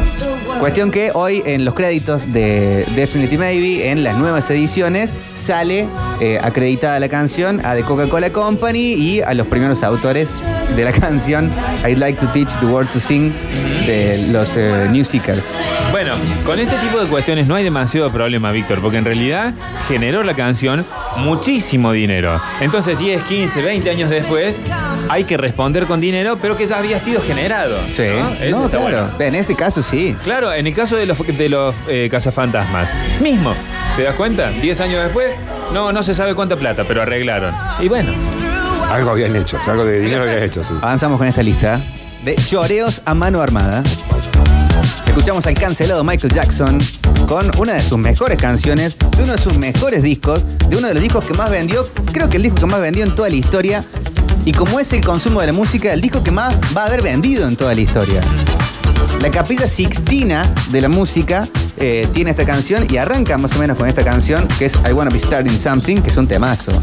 Cuestión 0.61 0.91
que 0.91 1.11
hoy 1.15 1.43
en 1.47 1.65
los 1.65 1.75
créditos 1.75 2.33
de 2.33 2.87
Definitely 2.95 3.39
Maybe, 3.39 3.91
en 3.91 4.03
las 4.03 4.17
nuevas 4.17 4.49
ediciones, 4.51 5.13
sale 5.37 5.87
eh, 6.21 6.39
acreditada 6.43 6.99
la 6.99 7.09
canción 7.09 7.65
a 7.65 7.75
The 7.75 7.83
Coca-Cola 7.83 8.31
Company 8.31 8.95
y 8.95 9.21
a 9.21 9.35
los 9.35 9.47
primeros 9.47 9.83
autores 9.83 10.31
de 10.75 10.85
la 10.85 10.93
canción 11.01 11.51
I'd 11.87 11.99
Like 11.99 12.19
to 12.21 12.27
Teach 12.33 12.49
the 12.61 12.67
World 12.67 12.91
to 12.91 13.01
Sing 13.01 13.33
de 13.87 14.29
los 14.33 14.57
eh, 14.57 14.89
New 14.91 15.05
Seekers. 15.05 15.45
Bueno, 15.93 16.15
con 16.45 16.59
este 16.59 16.77
tipo 16.77 16.99
de 16.99 17.09
cuestiones 17.09 17.47
no 17.47 17.55
hay 17.55 17.65
demasiado 17.65 18.11
problema, 18.11 18.51
Víctor, 18.51 18.81
porque 18.81 18.99
en 18.99 19.05
realidad 19.05 19.55
generó 19.89 20.23
la 20.23 20.35
canción 20.35 20.85
muchísimo 21.19 21.93
dinero. 21.93 22.41
Entonces, 22.61 22.99
10, 22.99 23.23
15, 23.23 23.63
20 23.63 23.91
años 23.91 24.11
después, 24.11 24.57
hay 25.09 25.25
que 25.25 25.37
responder 25.37 25.87
con 25.87 26.01
dinero, 26.01 26.39
pero 26.41 26.57
que 26.57 26.67
ya 26.67 26.79
había 26.79 26.99
sido 26.99 27.23
generado. 27.23 27.79
Sí, 27.87 28.03
¿no? 28.03 28.33
Eso 28.35 28.59
no, 28.59 28.65
está 28.67 28.79
claro. 28.79 29.09
bueno. 29.09 29.11
En 29.21 29.35
ese 29.35 29.55
caso 29.55 29.83
sí. 29.83 30.17
Claro, 30.25 30.53
en 30.53 30.67
el 30.67 30.75
caso 30.75 30.97
de 30.97 31.07
los, 31.07 31.19
de 31.19 31.49
los 31.49 31.75
eh, 31.89 32.09
cazafantasmas, 32.11 32.89
mismo, 33.21 33.55
¿te 33.97 34.03
das 34.03 34.15
cuenta? 34.17 34.51
10 34.51 34.81
años 34.81 35.05
después, 35.05 35.33
no, 35.73 35.93
no 35.93 36.03
se 36.03 36.15
sabe 36.15 36.35
cuánta 36.35 36.57
plata, 36.57 36.85
pero 36.87 37.03
arreglaron. 37.03 37.55
Y 37.81 37.89
bueno, 37.89 38.13
Algo 38.91 39.11
habían 39.11 39.35
hecho, 39.35 39.59
algo 39.67 39.85
de 39.85 40.01
dinero 40.01 40.23
habían 40.23 40.43
hecho, 40.43 40.63
sí. 40.65 40.75
Avanzamos 40.81 41.19
con 41.19 41.27
esta 41.27 41.43
lista 41.43 41.81
de 42.25 42.37
lloreos 42.37 43.03
a 43.05 43.15
mano 43.15 43.41
armada. 43.41 43.83
Escuchamos 45.07 45.47
al 45.47 45.55
cancelado 45.55 46.05
Michael 46.05 46.33
Jackson 46.33 46.79
con 47.27 47.51
una 47.59 47.75
de 47.75 47.83
sus 47.83 47.99
mejores 47.99 48.37
canciones, 48.37 48.97
de 48.99 49.23
uno 49.23 49.33
de 49.33 49.39
sus 49.39 49.59
mejores 49.59 50.03
discos, 50.03 50.45
de 50.69 50.77
uno 50.77 50.89
de 50.89 50.95
los 50.95 51.03
discos 51.03 51.25
que 51.25 51.35
más 51.35 51.51
vendió, 51.51 51.87
creo 52.13 52.29
que 52.29 52.37
el 52.37 52.45
disco 52.45 52.61
que 52.61 52.67
más 52.67 52.81
vendió 52.81 53.05
en 53.05 53.15
toda 53.15 53.29
la 53.29 53.35
historia. 53.35 53.85
Y 54.45 54.53
como 54.53 54.79
es 54.79 54.93
el 54.93 55.05
consumo 55.05 55.41
de 55.41 55.49
la 55.49 55.53
música, 55.53 55.93
el 55.93 56.01
disco 56.01 56.23
que 56.23 56.31
más 56.31 56.61
va 56.77 56.83
a 56.83 56.87
haber 56.87 57.03
vendido 57.03 57.49
en 57.49 57.57
toda 57.57 57.75
la 57.75 57.81
historia. 57.81 58.21
La 59.21 59.31
capilla 59.31 59.67
sixtina 59.67 60.53
de 60.71 60.81
la 60.81 60.89
música 60.89 61.49
eh, 61.79 62.07
tiene 62.13 62.31
esta 62.31 62.45
canción 62.45 62.87
y 62.89 62.97
arranca 62.97 63.37
más 63.39 63.57
o 63.57 63.59
menos 63.59 63.77
con 63.77 63.89
esta 63.89 64.05
canción 64.05 64.47
que 64.59 64.67
es 64.67 64.75
I 64.89 64.93
Wanna 64.93 65.11
Be 65.11 65.19
Starting 65.19 65.59
Something, 65.59 66.03
que 66.03 66.11
es 66.11 66.17
un 66.17 66.29
temazo. 66.29 66.79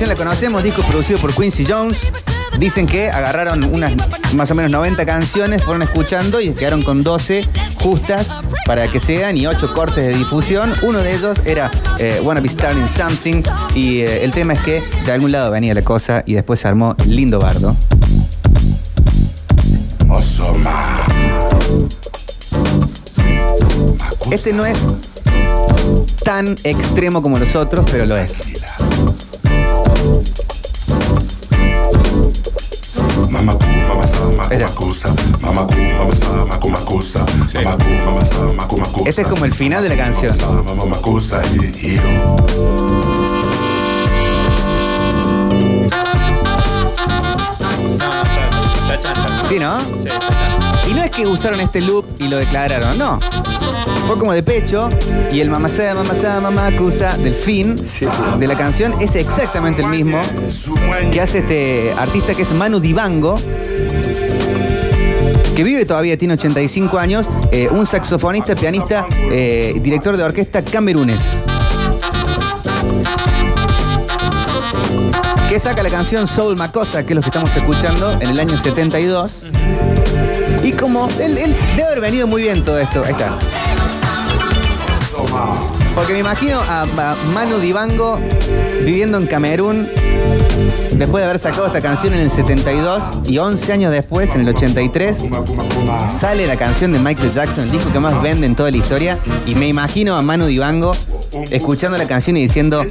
Canción 0.00 0.18
la 0.18 0.24
conocemos, 0.24 0.62
disco 0.62 0.80
producido 0.82 1.18
por 1.18 1.34
Quincy 1.34 1.66
Jones. 1.66 2.10
Dicen 2.58 2.86
que 2.86 3.10
agarraron 3.10 3.64
unas 3.64 3.94
más 4.34 4.50
o 4.50 4.54
menos 4.54 4.70
90 4.70 5.04
canciones, 5.04 5.62
fueron 5.62 5.82
escuchando 5.82 6.40
y 6.40 6.52
quedaron 6.52 6.82
con 6.82 7.02
12 7.02 7.46
justas 7.74 8.34
para 8.64 8.90
que 8.90 8.98
sean 8.98 9.36
y 9.36 9.46
8 9.46 9.74
cortes 9.74 10.06
de 10.06 10.14
difusión. 10.14 10.72
Uno 10.80 11.00
de 11.00 11.14
ellos 11.14 11.36
era 11.44 11.70
eh, 11.98 12.18
Wanna 12.24 12.40
Be 12.40 12.48
Starting 12.48 12.88
Something 12.88 13.42
y 13.74 13.98
eh, 13.98 14.24
el 14.24 14.32
tema 14.32 14.54
es 14.54 14.62
que 14.62 14.82
de 15.04 15.12
algún 15.12 15.32
lado 15.32 15.50
venía 15.50 15.74
la 15.74 15.82
cosa 15.82 16.22
y 16.24 16.32
después 16.32 16.60
se 16.60 16.68
armó 16.68 16.96
lindo 17.06 17.38
bardo. 17.38 17.76
Este 24.30 24.54
no 24.54 24.64
es 24.64 24.78
tan 26.24 26.46
extremo 26.64 27.20
como 27.20 27.38
los 27.38 27.54
otros, 27.54 27.84
pero 27.90 28.06
lo 28.06 28.16
es. 28.16 28.59
Este 39.06 39.22
es 39.22 39.28
como 39.28 39.44
el 39.44 39.52
final 39.52 39.82
de 39.82 39.88
la 39.88 39.96
canción. 39.96 40.30
Sí, 49.50 49.58
¿no? 49.58 49.80
Y 50.88 50.94
no 50.94 51.02
es 51.02 51.10
que 51.10 51.26
usaron 51.26 51.58
este 51.58 51.80
loop 51.80 52.04
y 52.20 52.28
lo 52.28 52.36
declararon, 52.36 52.96
no. 52.96 53.18
Fue 54.06 54.16
como 54.16 54.32
de 54.32 54.44
pecho 54.44 54.88
y 55.32 55.40
el 55.40 55.50
mamacea, 55.50 55.92
mamacea, 55.92 56.38
mamacusa 56.38 57.16
del 57.16 57.34
fin 57.34 57.74
de 58.38 58.46
la 58.46 58.54
canción 58.54 58.94
es 59.00 59.16
exactamente 59.16 59.82
el 59.82 59.88
mismo 59.88 60.22
que 61.12 61.20
hace 61.20 61.38
este 61.40 61.92
artista 61.96 62.32
que 62.32 62.42
es 62.42 62.52
Manu 62.52 62.78
Dibango, 62.78 63.34
que 65.56 65.64
vive 65.64 65.84
todavía, 65.84 66.16
tiene 66.16 66.34
85 66.34 66.98
años, 67.00 67.28
eh, 67.50 67.68
un 67.68 67.86
saxofonista, 67.86 68.54
pianista, 68.54 69.04
eh, 69.32 69.74
director 69.82 70.16
de 70.16 70.22
orquesta 70.22 70.62
camerunés. 70.62 71.24
Que 75.50 75.58
saca 75.58 75.82
la 75.82 75.90
canción 75.90 76.28
Soul 76.28 76.56
Macosa, 76.56 77.04
que 77.04 77.12
es 77.12 77.16
lo 77.16 77.22
que 77.22 77.28
estamos 77.28 77.56
escuchando 77.56 78.12
en 78.12 78.28
el 78.28 78.38
año 78.38 78.56
72. 78.56 79.40
Y 80.62 80.70
como 80.70 81.08
él, 81.18 81.34
debe 81.74 81.88
haber 81.88 82.00
venido 82.00 82.28
muy 82.28 82.42
bien 82.42 82.64
todo 82.64 82.78
esto. 82.78 83.02
Ahí 83.04 83.10
está. 83.10 83.36
Porque 85.92 86.12
me 86.12 86.20
imagino 86.20 86.60
a, 86.60 86.82
a 86.82 87.16
Manu 87.34 87.58
Dibango 87.58 88.20
viviendo 88.84 89.18
en 89.18 89.26
Camerún 89.26 89.88
después 90.94 91.20
de 91.20 91.24
haber 91.24 91.40
sacado 91.40 91.66
esta 91.66 91.80
canción 91.80 92.14
en 92.14 92.20
el 92.20 92.30
72 92.30 93.22
y 93.26 93.38
11 93.38 93.72
años 93.72 93.92
después, 93.92 94.32
en 94.34 94.42
el 94.42 94.50
83, 94.50 95.28
sale 96.10 96.46
la 96.46 96.56
canción 96.56 96.92
de 96.92 97.00
Michael 97.00 97.30
Jackson, 97.30 97.64
el 97.64 97.72
disco 97.72 97.92
que 97.92 97.98
más 97.98 98.22
vende 98.22 98.46
en 98.46 98.54
toda 98.54 98.70
la 98.70 98.76
historia. 98.76 99.18
Y 99.46 99.56
me 99.56 99.66
imagino 99.66 100.16
a 100.16 100.22
Manu 100.22 100.46
Dibango 100.46 100.92
escuchando 101.50 101.98
la 101.98 102.06
canción 102.06 102.36
y 102.36 102.42
diciendo, 102.42 102.84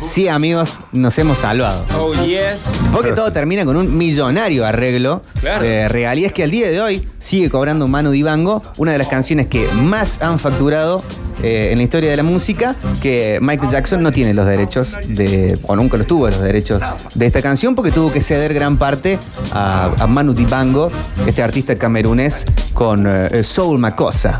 sí 0.00 0.28
amigos, 0.28 0.78
nos 0.92 1.16
hemos 1.18 1.38
salvado. 1.38 1.84
Oh, 1.98 2.10
yes. 2.22 2.68
Porque 2.92 3.12
todo 3.12 3.32
termina 3.32 3.64
con 3.64 3.76
un 3.76 3.96
millonario 3.96 4.66
arreglo 4.66 5.22
Claro. 5.40 5.64
de 5.64 5.88
regalías 5.88 6.32
que 6.32 6.42
al 6.44 6.50
día 6.50 6.70
de 6.70 6.80
hoy 6.80 7.06
sigue 7.18 7.48
cobrando 7.50 7.86
Manu 7.86 8.10
Dibango, 8.10 8.62
una 8.78 8.92
de 8.92 8.98
las 8.98 9.08
canciones 9.08 9.46
que 9.46 9.66
más 9.68 10.20
han 10.22 10.38
facturado 10.38 11.02
eh, 11.42 11.68
en 11.70 11.78
la 11.78 11.84
historia 11.84 12.10
de 12.10 12.16
la 12.16 12.22
música, 12.22 12.76
que 13.02 13.38
Michael 13.40 13.70
Jackson 13.70 14.02
no 14.02 14.10
tiene 14.10 14.34
los 14.34 14.46
derechos 14.46 14.96
de, 15.08 15.58
o 15.68 15.76
nunca 15.76 15.96
los 15.96 16.06
tuvo 16.06 16.26
los 16.26 16.40
derechos 16.40 16.82
de 17.14 17.26
esta 17.26 17.42
canción 17.42 17.74
porque 17.74 17.90
tuvo 17.90 18.12
que 18.12 18.20
ceder 18.20 18.54
gran 18.54 18.76
parte 18.76 19.18
a, 19.52 19.90
a 19.98 20.06
Manu 20.06 20.32
Dibango, 20.34 20.88
este 21.26 21.42
artista 21.42 21.76
camerunés 21.76 22.44
con 22.72 23.06
eh, 23.06 23.42
Soul 23.42 23.78
Macosa. 23.78 24.38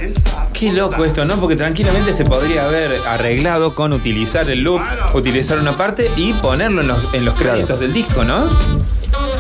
Qué 0.52 0.72
loco 0.72 1.04
esto, 1.04 1.24
¿no? 1.24 1.36
Porque 1.36 1.56
tranquilamente 1.56 2.12
se 2.12 2.24
podría 2.24 2.64
haber 2.64 3.00
arreglado 3.06 3.74
con 3.74 3.92
utilizar 3.92 4.48
el 4.50 4.62
loop, 4.62 4.82
utilizar 5.14 5.58
una 5.58 5.74
parte 5.74 6.10
y 6.16 6.32
ponerlo 6.34 6.82
en 6.82 6.88
los, 6.88 7.14
en 7.14 7.24
los 7.24 7.36
créditos 7.36 7.80
del 7.80 7.92
disco, 7.92 8.24
¿no? 8.24 8.46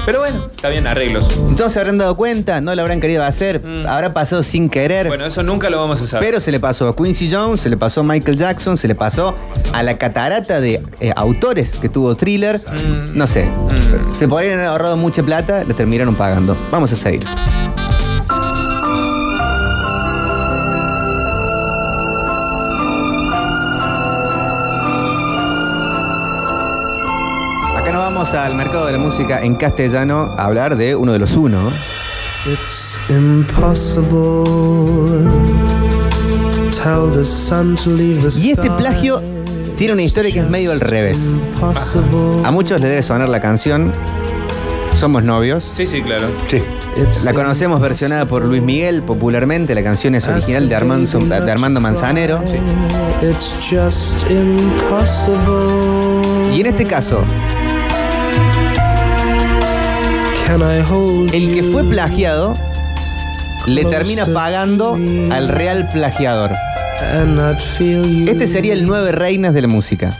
Pero 0.06 0.20
bueno, 0.20 0.46
está 0.50 0.68
bien, 0.70 0.86
arreglos. 0.86 1.28
Entonces 1.40 1.72
se 1.74 1.78
habrán 1.78 1.98
dado 1.98 2.16
cuenta, 2.16 2.60
no 2.60 2.74
lo 2.74 2.82
habrán 2.82 3.00
querido 3.00 3.22
hacer, 3.22 3.60
Mm. 3.64 3.86
habrá 3.86 4.12
pasado 4.14 4.42
sin 4.42 4.68
querer. 4.68 5.06
Bueno, 5.08 5.26
eso 5.26 5.42
nunca 5.42 5.70
lo 5.70 5.78
vamos 5.78 6.00
a 6.00 6.08
saber. 6.08 6.28
Pero 6.30 6.40
se 6.40 6.50
le 6.50 6.58
pasó 6.58 6.88
a 6.88 6.96
Quincy 6.96 7.30
Jones, 7.30 7.60
se 7.60 7.68
le 7.68 7.76
pasó 7.76 8.00
a 8.00 8.04
Michael 8.04 8.36
Jackson, 8.36 8.76
se 8.76 8.88
le 8.88 8.94
pasó 8.94 9.34
a 9.72 9.82
la 9.82 9.98
catarata 9.98 10.60
de 10.60 10.80
eh, 11.00 11.12
autores 11.14 11.72
que 11.72 11.88
tuvo 11.88 12.14
Thriller. 12.14 12.58
Mm. 12.58 13.16
No 13.18 13.26
sé. 13.26 13.46
Se 14.16 14.26
podrían 14.26 14.54
haber 14.54 14.68
ahorrado 14.68 14.96
mucha 14.96 15.22
plata, 15.22 15.64
le 15.64 15.74
terminaron 15.74 16.14
pagando. 16.14 16.56
Vamos 16.70 16.92
a 16.92 16.96
seguir. 16.96 17.22
Vamos 28.00 28.32
al 28.32 28.54
mercado 28.54 28.86
de 28.86 28.92
la 28.92 28.98
música 28.98 29.42
en 29.42 29.56
castellano 29.56 30.32
a 30.38 30.46
hablar 30.46 30.74
de 30.74 30.96
uno 30.96 31.12
de 31.12 31.18
los 31.18 31.36
uno. 31.36 31.70
It's 32.50 32.98
impossible. 33.10 34.48
Tell 36.70 37.12
the 37.12 37.22
sun 37.26 37.76
to 37.76 37.90
leave 37.90 38.22
the 38.22 38.40
Y 38.40 38.52
este 38.52 38.68
sky. 38.68 38.76
plagio 38.78 39.22
tiene 39.76 39.92
una 39.92 40.02
historia 40.02 40.32
que 40.32 40.40
es 40.40 40.48
medio 40.48 40.72
al 40.72 40.80
revés. 40.80 41.18
Impossible. 41.26 42.42
A 42.42 42.50
muchos 42.50 42.80
les 42.80 42.88
debe 42.88 43.02
sonar 43.02 43.28
la 43.28 43.42
canción 43.42 43.92
Somos 44.94 45.22
novios. 45.22 45.66
Sí, 45.70 45.86
sí, 45.86 46.00
claro. 46.02 46.28
Sí. 46.46 46.62
La 47.24 47.34
conocemos 47.34 47.80
versionada 47.80 48.24
por 48.24 48.44
Luis 48.44 48.62
Miguel 48.62 49.02
popularmente. 49.02 49.74
La 49.74 49.82
canción 49.82 50.14
es 50.14 50.26
original 50.26 50.68
de 50.70 50.74
Armando, 50.74 51.18
de 51.18 51.50
Armando 51.50 51.80
Manzanero. 51.80 52.40
It's 53.22 53.54
just 53.60 54.24
impossible. 54.30 56.00
Y 56.54 56.60
en 56.60 56.66
este 56.66 56.84
caso, 56.86 57.24
el 61.32 61.54
que 61.54 61.62
fue 61.62 61.84
plagiado 61.84 62.56
le 63.66 63.84
termina 63.84 64.26
pagando 64.26 64.94
al 64.94 65.48
real 65.48 65.90
plagiador. 65.92 66.50
Este 68.26 68.46
sería 68.48 68.72
el 68.72 68.84
nueve 68.84 69.12
reinas 69.12 69.54
de 69.54 69.62
la 69.62 69.68
música. 69.68 70.16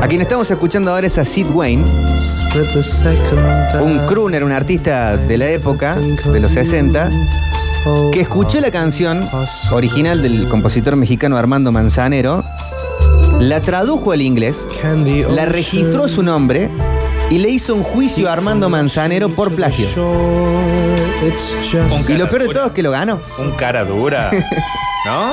A 0.00 0.08
quien 0.08 0.22
estamos 0.22 0.50
escuchando 0.50 0.90
ahora 0.90 1.06
es 1.06 1.18
a 1.18 1.24
Sid 1.26 1.48
Wayne, 1.52 1.84
un 3.82 4.06
crooner, 4.06 4.42
un 4.42 4.52
artista 4.52 5.18
de 5.18 5.36
la 5.36 5.50
época, 5.50 5.96
de 5.96 6.40
los 6.40 6.52
60, 6.52 7.10
que 8.10 8.22
escuchó 8.22 8.58
la 8.60 8.70
canción 8.70 9.28
original 9.70 10.22
del 10.22 10.48
compositor 10.48 10.96
mexicano 10.96 11.36
Armando 11.36 11.72
Manzanero, 11.72 12.42
la 13.38 13.60
tradujo 13.60 14.12
al 14.12 14.22
inglés, 14.22 14.66
la 15.28 15.44
registró 15.44 16.08
su 16.08 16.22
nombre 16.22 16.70
y 17.30 17.38
le 17.38 17.48
hizo 17.50 17.74
un 17.74 17.82
juicio 17.82 18.28
a 18.28 18.32
Armando 18.32 18.68
Manzanero 18.68 19.28
por 19.30 19.54
plagio. 19.54 19.88
Y 22.08 22.12
lo 22.14 22.28
peor 22.28 22.42
de 22.42 22.48
todo 22.52 22.66
es 22.66 22.72
que 22.72 22.82
lo 22.82 22.90
ganó. 22.90 23.20
Un 23.38 23.52
cara 23.52 23.84
dura. 23.84 24.30
¿No? 25.06 25.32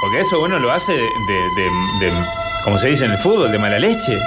Porque 0.00 0.20
eso 0.20 0.40
uno 0.42 0.58
lo 0.58 0.72
hace 0.72 0.92
de, 0.92 0.98
de, 1.56 2.06
de- 2.10 2.12
como 2.64 2.78
se 2.78 2.88
dice 2.88 3.04
en 3.04 3.12
el 3.12 3.18
fútbol, 3.18 3.50
de 3.52 3.58
mala 3.58 3.78
leche. 3.78 4.18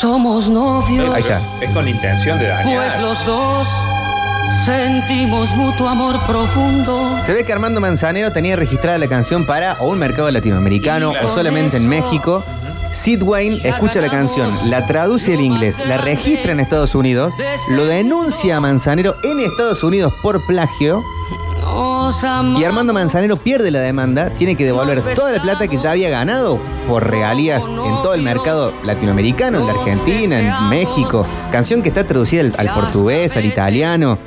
Somos 0.00 0.48
novios, 0.48 1.14
Ahí 1.14 1.20
está. 1.22 1.36
Es 1.62 1.70
con 1.74 1.86
intención 1.86 2.38
de 2.38 2.46
pues 2.46 2.64
dañar. 2.64 3.00
los 3.00 3.24
dos 3.26 3.68
Sentimos 4.64 5.54
mutuo 5.56 5.88
amor 5.88 6.20
profundo. 6.26 7.16
Se 7.24 7.32
ve 7.32 7.44
que 7.44 7.52
Armando 7.52 7.80
Manzanero 7.80 8.30
tenía 8.30 8.56
registrada 8.56 8.98
la 8.98 9.08
canción 9.08 9.46
para 9.46 9.74
o 9.80 9.88
un 9.88 9.98
mercado 9.98 10.30
latinoamericano 10.30 11.12
Claro. 11.12 11.28
o 11.28 11.30
solamente 11.30 11.78
en 11.78 11.88
México. 11.88 12.42
Sid 12.92 13.22
Wayne 13.22 13.60
escucha 13.64 14.00
la 14.00 14.10
canción, 14.10 14.52
la 14.68 14.84
traduce 14.86 15.34
al 15.34 15.40
inglés, 15.40 15.76
la 15.86 15.96
registra 15.96 16.52
en 16.52 16.60
Estados 16.60 16.94
Unidos, 16.94 17.32
lo 17.70 17.86
denuncia 17.86 18.56
a 18.56 18.60
Manzanero 18.60 19.14
en 19.22 19.38
Estados 19.40 19.82
Unidos 19.84 20.12
por 20.22 20.44
plagio 20.46 21.00
y 22.58 22.64
Armando 22.64 22.92
Manzanero 22.92 23.36
pierde 23.36 23.70
la 23.70 23.78
demanda, 23.78 24.30
tiene 24.34 24.56
que 24.56 24.64
devolver 24.66 25.14
toda 25.14 25.30
la 25.30 25.40
plata 25.40 25.68
que 25.68 25.78
ya 25.78 25.92
había 25.92 26.10
ganado 26.10 26.58
por 26.88 27.08
regalías 27.08 27.62
en 27.64 28.02
todo 28.02 28.12
el 28.14 28.22
mercado 28.22 28.72
latinoamericano, 28.84 29.60
en 29.60 29.66
la 29.68 29.72
Argentina, 29.72 30.40
en 30.40 30.68
México, 30.68 31.24
canción 31.52 31.82
que 31.82 31.88
está 31.90 32.04
traducida 32.04 32.40
al, 32.42 32.52
al 32.58 32.74
portugués, 32.74 33.36
al 33.36 33.44
italiano. 33.44 34.18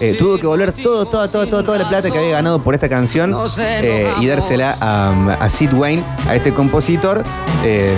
Eh, 0.00 0.16
tuvo 0.18 0.38
que 0.38 0.46
volver 0.46 0.72
todo, 0.72 1.06
toda, 1.06 1.28
toda, 1.28 1.46
toda, 1.46 1.62
toda 1.62 1.78
la 1.78 1.88
plata 1.88 2.10
que 2.10 2.18
había 2.18 2.32
ganado 2.32 2.60
por 2.62 2.74
esta 2.74 2.88
canción 2.88 3.34
eh, 3.58 4.12
y 4.20 4.26
dársela 4.26 4.76
a, 4.80 5.36
a 5.40 5.48
Sid 5.48 5.72
Wayne, 5.72 6.02
a 6.28 6.34
este 6.34 6.52
compositor, 6.52 7.22
eh, 7.64 7.94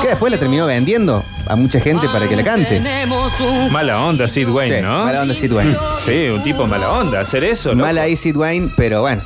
que 0.00 0.08
después 0.08 0.32
la 0.32 0.38
terminó 0.38 0.66
vendiendo 0.66 1.22
a 1.46 1.54
mucha 1.56 1.80
gente 1.80 2.08
para 2.08 2.26
que 2.28 2.34
la 2.36 2.42
cante. 2.44 2.80
Mala 3.70 4.02
onda 4.04 4.26
Sid 4.26 4.48
Wayne, 4.48 4.76
Sí, 4.76 4.82
¿no? 4.82 5.04
mala 5.04 5.22
onda 5.22 5.34
Sid 5.34 5.52
Wayne. 5.52 5.76
Sí, 6.04 6.28
un 6.28 6.42
tipo 6.42 6.66
mala 6.66 6.90
onda. 6.92 7.20
Hacer 7.20 7.44
eso, 7.44 7.74
¿no? 7.74 7.84
Mal 7.84 7.98
ahí 7.98 8.16
Sid 8.16 8.36
Wayne, 8.36 8.70
pero 8.76 9.02
bueno, 9.02 9.20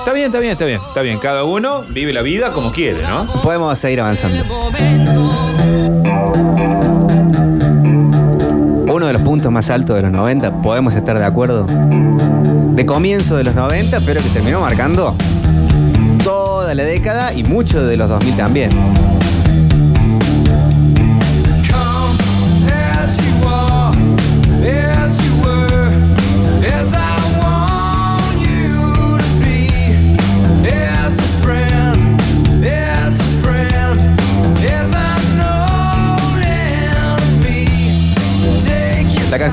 Está 0.00 0.12
bien, 0.12 0.26
está 0.26 0.38
bien, 0.38 0.52
está 0.52 0.64
bien. 0.64 0.80
Está 0.86 1.00
bien. 1.02 1.18
Cada 1.18 1.44
uno 1.44 1.82
vive 1.88 2.12
la 2.12 2.22
vida 2.22 2.52
como 2.52 2.72
quiere, 2.72 3.02
¿no? 3.02 3.26
podemos 3.42 3.78
seguir 3.78 4.00
avanzando. 4.00 4.44
Uno 8.94 9.08
de 9.08 9.12
los 9.12 9.22
puntos 9.22 9.50
más 9.50 9.70
altos 9.70 9.96
de 9.96 10.02
los 10.02 10.12
90, 10.12 10.62
podemos 10.62 10.94
estar 10.94 11.18
de 11.18 11.24
acuerdo. 11.24 11.66
De 11.66 12.86
comienzo 12.86 13.36
de 13.36 13.42
los 13.42 13.52
90, 13.52 13.98
pero 14.06 14.22
que 14.22 14.28
terminó 14.28 14.60
marcando 14.60 15.16
toda 16.22 16.72
la 16.76 16.84
década 16.84 17.34
y 17.34 17.42
mucho 17.42 17.84
de 17.84 17.96
los 17.96 18.08
2000 18.08 18.36
también. 18.36 18.70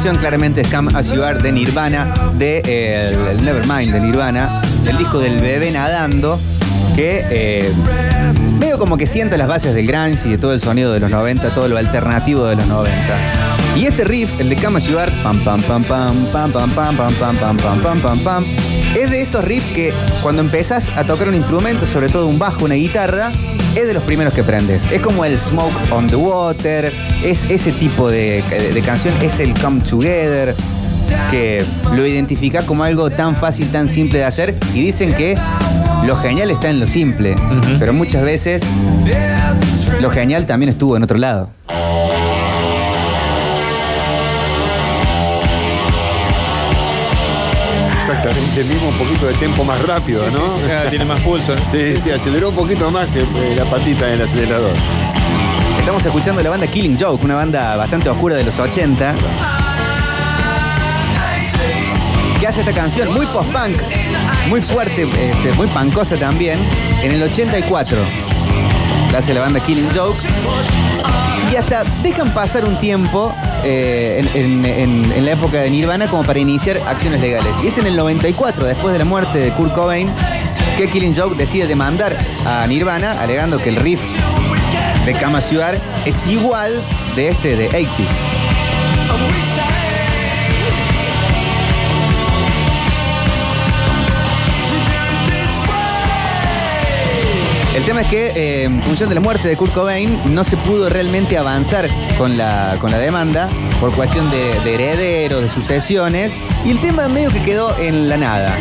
Claramente 0.10 0.62
es 0.62 0.74
Come 0.74 0.92
As 0.96 1.12
You 1.12 1.22
de 1.22 1.52
Nirvana, 1.52 2.32
de 2.34 2.64
eh, 2.66 3.38
Nevermind 3.44 3.94
de 3.94 4.00
Nirvana, 4.00 4.62
del 4.84 4.98
disco 4.98 5.20
del 5.20 5.40
bebé 5.40 5.70
nadando, 5.70 6.40
que 6.96 7.24
eh, 7.30 7.72
como 8.80 8.98
que 8.98 9.06
sienta 9.06 9.38
las 9.38 9.48
bases 9.48 9.76
del 9.76 9.86
grunge 9.86 10.28
y 10.28 10.32
de 10.32 10.38
todo 10.40 10.54
el 10.54 10.60
sonido 10.60 10.92
de 10.92 11.00
los 11.00 11.12
90, 11.12 11.54
todo 11.54 11.68
lo 11.68 11.78
alternativo 11.78 12.46
de 12.46 12.56
los 12.56 12.68
90. 12.68 12.92
Y 13.76 13.86
este 13.86 14.04
riff, 14.04 14.40
el 14.40 14.50
de 14.50 14.56
Come 14.56 14.80
As 14.80 14.86
You 14.88 14.98
pam 15.22 15.40
pam 15.44 15.62
pam 15.62 15.84
pam 15.84 16.16
pam 16.32 16.52
pam 16.52 16.72
pam 16.72 16.96
pam 16.96 17.14
pam 17.14 17.36
pam 17.38 17.58
pam 17.58 17.80
pam 17.80 18.02
pam 18.02 18.20
pam, 18.20 18.46
es 18.96 19.10
de 19.10 19.22
esos 19.22 19.44
riffs 19.44 19.74
que 19.74 19.94
cuando 20.22 20.42
empezás 20.42 20.90
a 20.96 21.04
tocar 21.04 21.30
un 21.30 21.36
instrumento, 21.36 21.86
sobre 21.86 22.10
todo 22.10 22.28
un 22.28 22.40
bajo, 22.40 22.66
una 22.66 22.76
guitarra, 22.76 23.32
es 23.76 23.88
de 23.88 23.94
los 23.94 24.04
primeros 24.04 24.34
que 24.34 24.44
prendes. 24.44 24.82
Es 24.92 25.02
como 25.02 25.24
el 25.26 25.40
Smoke 25.40 25.92
on 25.92 26.08
the 26.08 26.16
Water, 26.16 26.92
es 27.24 27.50
ese 27.50 27.72
tipo 27.72 28.10
de, 28.10 28.44
de 28.74 28.82
canción, 28.82 29.14
es 29.22 29.40
el 29.40 29.54
Come 29.60 29.82
Together, 29.82 30.56
que 31.30 31.64
lo 31.94 32.06
identifica 32.06 32.64
como 32.64 32.84
algo 32.84 33.10
tan 33.10 33.36
fácil, 33.36 33.70
tan 33.72 33.88
simple 33.88 34.20
de 34.20 34.26
hacer, 34.26 34.56
y 34.74 34.82
dicen 34.82 35.14
que 35.14 35.38
lo 36.06 36.16
genial 36.18 36.52
está 36.52 36.70
en 36.70 36.80
lo 36.80 36.88
simple, 36.88 37.36
pero 37.80 37.94
muchas 37.94 38.24
veces 38.24 38.64
lo 40.02 40.10
genial 40.10 40.46
también 40.46 40.70
estuvo 40.70 40.98
en 40.98 41.04
otro 41.04 41.18
lado. 41.18 41.50
El 48.32 48.66
mismo 48.66 48.90
un 48.90 48.96
poquito 48.96 49.26
de 49.28 49.34
tiempo 49.34 49.64
más 49.66 49.82
rápido, 49.82 50.30
¿no? 50.32 50.66
Ya 50.66 50.88
tiene 50.90 51.04
más 51.04 51.20
pulso. 51.22 51.58
Sí, 51.58 51.98
sí, 51.98 52.12
aceleró 52.12 52.50
un 52.50 52.56
poquito 52.56 52.90
más 52.90 53.14
eh, 53.16 53.26
la 53.56 53.66
patita 53.66 54.06
del 54.06 54.22
acelerador. 54.22 54.72
Estamos 55.78 56.06
escuchando 56.06 56.42
la 56.42 56.50
banda 56.50 56.68
Killing 56.68 56.98
Joke, 56.98 57.24
una 57.26 57.36
banda 57.36 57.76
bastante 57.76 58.10
oscura 58.10 58.36
de 58.36 58.46
los 58.46 58.58
80. 58.58 59.16
Que 62.40 62.48
hace 62.48 62.62
esta 62.62 62.74
canción 62.74 63.12
muy 63.12 63.26
post-punk, 63.26 63.82
muy 64.48 64.62
fuerte, 64.62 65.04
este, 65.04 65.52
muy 65.54 65.68
pancosa 65.68 66.16
también, 66.16 66.60
en 67.02 67.12
el 67.12 67.24
84. 67.24 67.98
La 69.12 69.18
hace 69.18 69.34
la 69.34 69.42
banda 69.42 69.60
Killing 69.60 69.90
Joke. 69.94 70.20
Y 71.52 71.56
hasta 71.58 71.84
dejan 72.02 72.34
pasar 72.34 72.64
un 72.64 72.78
tiempo 72.80 73.36
eh, 73.64 74.24
en, 74.34 75.26
la 75.26 75.32
época 75.32 75.62
de 75.62 75.70
Nirvana 75.70 76.08
como 76.10 76.24
para 76.24 76.40
iniciar 76.40 76.78
acciones 76.88 77.22
legales. 77.22 77.54
Y 77.64 77.68
es 77.68 77.78
en 77.78 77.88
el 77.88 77.96
94, 77.96 78.66
después 78.66 78.94
de 78.94 79.00
la 79.00 79.06
muerte 79.06 79.38
de 79.38 79.52
Kurt 79.52 79.74
Cobain, 79.74 80.10
que 80.78 80.90
Killing 80.90 81.16
Joke 81.16 81.36
decide 81.36 81.68
demandar 81.68 82.18
a 82.46 82.66
Nirvana, 82.68 83.22
alegando 83.22 83.60
que 83.60 83.70
el 83.70 83.76
riff 83.76 84.02
de 85.06 85.14
Kama 85.14 85.42
Ciudad 85.42 85.76
es 86.06 86.28
igual 86.28 86.82
de 87.16 87.30
este 87.30 87.56
de 87.56 87.70
80s. 87.70 88.42
El 97.76 97.86
tema 97.86 98.02
es 98.02 98.08
que, 98.10 98.28
eh, 98.36 98.64
en 98.64 98.84
función 98.84 99.08
de 99.08 99.16
la 99.16 99.22
muerte 99.22 99.48
de 99.48 99.56
Kurt 99.56 99.74
Cobain, 99.74 100.20
no 100.26 100.44
se 100.44 100.58
pudo 100.58 100.90
realmente 100.90 101.38
avanzar 101.38 101.88
con 102.18 102.38
la, 102.38 102.76
con 102.82 102.92
la 102.92 102.98
demanda 102.98 103.48
por 103.80 103.94
cuestión 103.94 104.30
de, 104.30 104.60
de 104.60 104.74
herederos, 104.74 105.42
de 105.42 105.50
sucesiones, 105.50 106.34
y 106.66 106.72
el 106.72 106.82
tema 106.82 107.08
medio 107.08 107.32
que 107.32 107.42
quedó 107.42 107.78
en 107.80 108.10
la 108.10 108.18
nada. 108.18 108.54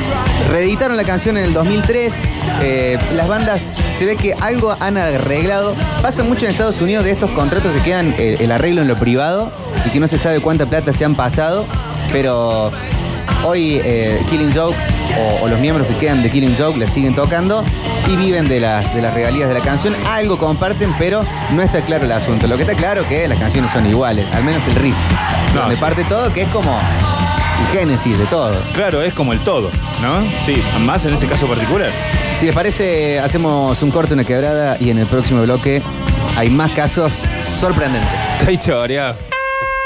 Reeditaron 0.48 0.96
la 0.96 1.02
canción 1.02 1.36
en 1.36 1.44
el 1.44 1.52
2003, 1.52 2.14
eh, 2.62 2.98
las 3.16 3.26
bandas 3.26 3.60
se 3.92 4.04
ve 4.04 4.14
que 4.14 4.32
algo 4.34 4.76
han 4.78 4.96
arreglado. 4.96 5.74
Pasa 6.02 6.22
mucho 6.22 6.44
en 6.44 6.52
Estados 6.52 6.80
Unidos 6.80 7.04
de 7.04 7.10
estos 7.10 7.32
contratos 7.32 7.72
que 7.72 7.80
quedan 7.80 8.14
eh, 8.16 8.36
el 8.38 8.52
arreglo 8.52 8.80
en 8.80 8.86
lo 8.86 8.96
privado 8.96 9.50
y 9.86 9.90
que 9.90 9.98
no 9.98 10.06
se 10.06 10.18
sabe 10.18 10.40
cuánta 10.40 10.66
plata 10.66 10.92
se 10.92 11.04
han 11.04 11.16
pasado, 11.16 11.66
pero 12.12 12.70
hoy 13.44 13.80
Killing 14.28 14.54
Joke 14.54 14.76
o, 15.18 15.44
o 15.44 15.48
los 15.48 15.58
miembros 15.60 15.86
que 15.86 15.94
quedan 15.96 16.22
de 16.22 16.30
Killing 16.30 16.56
Joke 16.56 16.78
la 16.78 16.86
siguen 16.86 17.14
tocando 17.14 17.64
y 18.08 18.16
viven 18.16 18.48
de 18.48 18.60
las, 18.60 18.94
de 18.94 19.02
las 19.02 19.14
regalías 19.14 19.48
de 19.48 19.54
la 19.54 19.60
canción. 19.60 19.94
Algo 20.06 20.38
comparten, 20.38 20.92
pero 20.98 21.24
no 21.52 21.62
está 21.62 21.80
claro 21.82 22.04
el 22.04 22.12
asunto. 22.12 22.46
Lo 22.46 22.56
que 22.56 22.62
está 22.62 22.74
claro 22.74 23.02
es 23.02 23.08
que 23.08 23.28
las 23.28 23.38
canciones 23.38 23.70
son 23.72 23.86
iguales, 23.86 24.26
al 24.32 24.44
menos 24.44 24.66
el 24.66 24.74
riff. 24.74 24.96
No, 25.54 25.60
donde 25.62 25.76
sí. 25.76 25.80
parte 25.80 26.04
todo, 26.04 26.32
que 26.32 26.42
es 26.42 26.48
como 26.48 26.78
el 27.60 27.78
génesis 27.78 28.18
de 28.18 28.26
todo. 28.26 28.56
Claro, 28.74 29.02
es 29.02 29.12
como 29.12 29.32
el 29.32 29.40
todo, 29.40 29.70
¿no? 30.00 30.20
Sí, 30.46 30.62
más 30.80 31.04
en 31.04 31.14
ese 31.14 31.26
caso 31.26 31.46
particular. 31.46 31.90
Si 32.38 32.46
les 32.46 32.54
parece, 32.54 33.18
hacemos 33.20 33.82
un 33.82 33.90
corte, 33.90 34.14
una 34.14 34.24
quebrada 34.24 34.76
y 34.80 34.90
en 34.90 34.98
el 34.98 35.06
próximo 35.06 35.42
bloque 35.42 35.82
hay 36.36 36.48
más 36.48 36.70
casos 36.72 37.12
sorprendentes. 37.58 38.10
Está 38.40 38.58
choreado. 38.58 39.16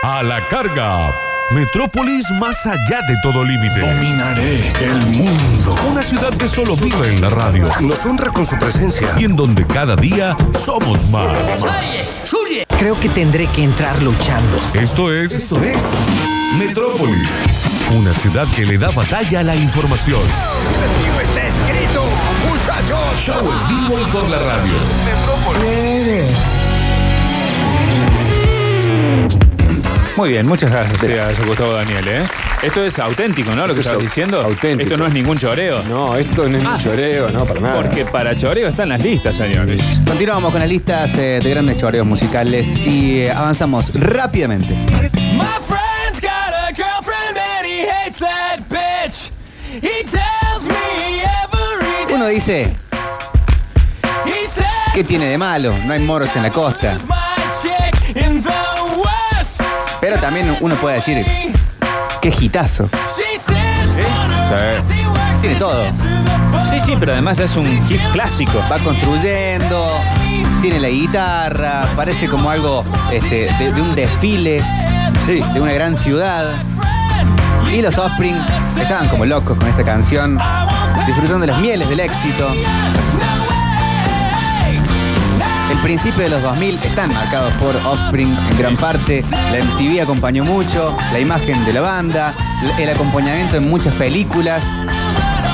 A 0.03 0.23
la 0.23 0.47
carga. 0.49 1.34
Metrópolis 1.55 2.29
más 2.41 2.67
allá 2.67 3.01
de 3.09 3.17
todo 3.23 3.45
límite. 3.45 3.79
Dominaré 3.79 4.73
el 4.83 5.07
mundo. 5.07 5.77
Una 5.89 6.03
ciudad 6.03 6.31
que 6.31 6.49
solo 6.49 6.77
vive 6.77 7.09
en 7.09 7.21
la 7.21 7.29
radio 7.29 7.69
Nos 7.81 8.05
honra 8.05 8.33
con 8.33 8.45
su 8.45 8.59
presencia. 8.59 9.15
y 9.17 9.25
en 9.25 9.37
donde 9.37 9.65
cada 9.65 9.95
día 9.95 10.37
somos 10.65 11.09
más. 11.11 11.29
Creo 12.79 12.99
que 12.99 13.09
tendré 13.09 13.47
que 13.47 13.63
entrar 13.63 14.01
luchando. 14.03 14.57
Esto 14.75 15.13
es. 15.13 15.33
Esto 15.33 15.63
es. 15.63 15.79
Metrópolis. 16.59 17.31
Una 17.97 18.13
ciudad 18.15 18.49
que 18.49 18.67
le 18.67 18.77
da 18.77 18.91
batalla 18.91 19.41
a 19.41 19.43
la 19.45 19.55
información. 19.55 20.21
está 21.23 21.47
escrito, 21.47 22.05
muchachos. 22.49 23.21
Show 23.25 23.39
en 23.53 23.69
vivo 23.69 24.01
y 24.01 24.11
por 24.11 24.29
la 24.29 24.39
radio. 24.39 24.73
Muy 30.17 30.29
bien, 30.31 30.47
muchas 30.47 30.71
gracias, 30.71 31.45
Gustavo 31.45 31.73
Daniel, 31.73 32.07
¿eh? 32.07 32.23
Esto 32.63 32.85
es 32.85 32.99
auténtico, 33.01 33.51
¿no? 33.55 33.67
Lo 33.67 33.75
que 33.75 33.81
es 33.81 33.87
estabas 33.87 34.05
diciendo. 34.05 34.41
auténtico. 34.41 34.83
Esto 34.83 34.97
no 34.97 35.07
es 35.07 35.13
ningún 35.13 35.37
choreo. 35.37 35.83
No, 35.89 36.17
esto 36.17 36.49
no 36.49 36.57
es 36.57 36.65
Ah. 36.65 36.75
un 36.75 36.79
choreo, 36.79 37.31
no, 37.31 37.45
para 37.45 37.61
nada. 37.61 37.83
Porque 37.83 38.05
para 38.05 38.37
choreo 38.37 38.69
están 38.69 38.91
las 38.91 39.03
listas, 39.03 39.37
señores. 39.37 39.83
Continuamos 40.07 40.53
con 40.53 40.61
las 40.61 40.69
listas 40.69 41.13
eh, 41.17 41.41
de 41.43 41.51
grandes 41.51 41.77
choreos 41.79 42.07
musicales 42.07 42.69
y 42.79 43.23
eh, 43.23 43.33
avanzamos 43.33 43.93
rápidamente. 44.01 44.75
My 45.33 45.47
friend's 45.67 46.21
got 46.21 46.53
a 46.55 46.73
girlfriend 46.73 47.37
and 47.37 47.67
he 47.67 47.85
hates 47.91 48.21
that 48.21 48.61
bitch. 48.71 49.33
He 49.83 50.05
tells 50.05 50.69
me 50.69 51.23
every 51.25 52.15
Uno 52.15 52.29
dice, 52.29 52.73
he 54.25 54.47
says 54.47 54.65
¿qué 54.95 55.03
tiene 55.03 55.27
de 55.27 55.39
malo? 55.39 55.75
No 55.87 55.93
hay 55.93 55.99
moros 56.01 56.35
en 56.37 56.45
la 56.45 56.51
costa. 56.51 56.97
También 60.21 60.57
uno 60.61 60.75
puede 60.77 60.97
decir, 60.97 61.25
qué 62.21 62.31
gitazo. 62.31 62.89
She 63.07 63.39
Tiene 65.41 65.57
todo. 65.57 65.85
Sí, 66.71 66.81
sí, 66.85 66.97
pero 66.99 67.13
además 67.13 67.39
es 67.39 67.57
un 67.57 67.87
hit 67.87 68.01
clásico. 68.13 68.63
Va 68.71 68.79
construyendo, 68.79 69.89
tiene 70.63 70.81
la 70.81 70.89
guitarra, 70.89 71.89
parece 71.97 72.29
como 72.29 72.51
algo 72.51 72.83
este, 73.13 73.53
de, 73.59 73.73
de 73.73 73.81
un 73.81 73.95
desfile 73.95 74.63
de 75.27 75.61
una 75.61 75.73
gran 75.73 75.97
ciudad. 75.97 76.53
Y 77.73 77.81
los 77.81 77.97
Offspring 77.97 78.37
estaban 78.79 79.09
como 79.09 79.25
locos 79.25 79.57
con 79.57 79.69
esta 79.69 79.83
canción, 79.83 80.39
disfrutando 81.07 81.41
de 81.41 81.47
las 81.47 81.61
mieles 81.61 81.89
del 81.89 82.01
éxito. 82.01 82.53
El 85.75 85.81
principio 85.81 86.23
de 86.23 86.31
los 86.31 86.41
2000 86.41 86.75
están 86.77 87.13
marcados 87.13 87.53
por 87.55 87.77
Offspring 87.77 88.33
en 88.33 88.57
gran 88.57 88.77
parte. 88.77 89.23
La 89.31 89.63
MTV 89.63 90.01
acompañó 90.03 90.45
mucho, 90.45 90.97
la 91.13 91.19
imagen 91.19 91.65
de 91.65 91.73
la 91.73 91.81
banda, 91.81 92.35
el 92.79 92.89
acompañamiento 92.89 93.57
en 93.57 93.69
muchas 93.69 93.93
películas. 93.97 94.65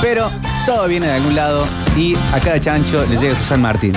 Pero 0.03 0.31
todo 0.67 0.87
viene 0.87 1.07
de 1.07 1.15
algún 1.15 1.35
lado 1.35 1.67
y 1.97 2.15
a 2.33 2.39
cada 2.39 2.61
chancho 2.61 3.05
le 3.07 3.17
llega 3.17 3.35
Susan 3.35 3.63
Martín. 3.63 3.95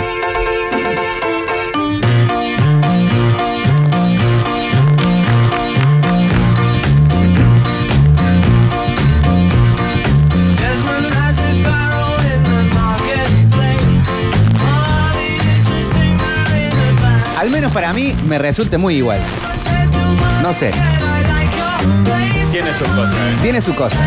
Para 17.74 17.92
mí 17.94 18.14
me 18.28 18.38
resulta 18.38 18.78
muy 18.78 18.96
igual. 18.98 19.20
No 20.42 20.54
sé, 20.54 20.72
Tiene 22.52 22.72
sus 22.78 22.88
cosas. 22.90 23.14
¿eh? 23.16 23.38
tiene 23.42 23.62
su 23.62 23.74
cosa. 23.74 23.98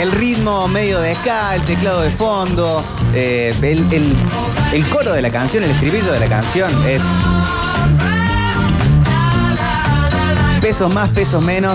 El 0.00 0.10
ritmo 0.12 0.66
medio 0.66 1.00
de 1.00 1.14
ska, 1.14 1.54
el 1.54 1.62
teclado 1.62 2.00
de 2.00 2.10
fondo, 2.10 2.82
eh, 3.14 3.54
el, 3.62 3.92
el- 3.92 4.16
el 4.72 4.88
coro 4.88 5.12
de 5.12 5.20
la 5.20 5.30
canción, 5.30 5.62
el 5.64 5.70
estribillo 5.70 6.12
de 6.12 6.20
la 6.20 6.26
canción 6.26 6.70
es 6.86 7.02
pesos 10.60 10.92
más, 10.94 11.10
pesos 11.10 11.42
menos. 11.44 11.74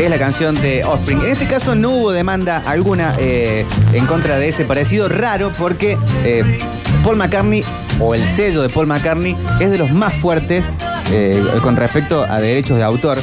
Es 0.00 0.08
la 0.08 0.18
canción 0.18 0.54
de 0.54 0.82
Offspring. 0.82 1.20
En 1.20 1.28
este 1.28 1.46
caso 1.46 1.74
no 1.74 1.90
hubo 1.90 2.10
demanda 2.10 2.62
alguna 2.64 3.14
eh, 3.18 3.66
en 3.92 4.06
contra 4.06 4.38
de 4.38 4.48
ese 4.48 4.64
parecido 4.64 5.10
raro 5.10 5.52
porque 5.58 5.98
eh, 6.24 6.56
Paul 7.04 7.18
McCartney 7.18 7.62
o 7.98 8.14
el 8.14 8.26
sello 8.30 8.62
de 8.62 8.70
Paul 8.70 8.86
McCartney 8.86 9.36
es 9.60 9.70
de 9.70 9.76
los 9.76 9.90
más 9.90 10.14
fuertes 10.14 10.64
eh, 11.12 11.44
con 11.62 11.76
respecto 11.76 12.24
a 12.24 12.40
derechos 12.40 12.78
de 12.78 12.82
autor. 12.82 13.18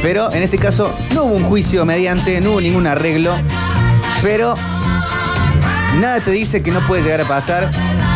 Pero 0.00 0.32
en 0.32 0.42
este 0.42 0.56
caso 0.56 0.90
no 1.14 1.24
hubo 1.24 1.34
un 1.34 1.44
juicio 1.44 1.84
mediante, 1.84 2.40
no 2.40 2.52
hubo 2.52 2.62
ningún 2.62 2.86
arreglo. 2.86 3.34
Pero 4.22 4.54
nada 6.00 6.18
te 6.20 6.30
dice 6.30 6.62
que 6.62 6.70
no 6.70 6.80
puede 6.86 7.02
llegar 7.02 7.20
a 7.20 7.28
pasar 7.28 7.70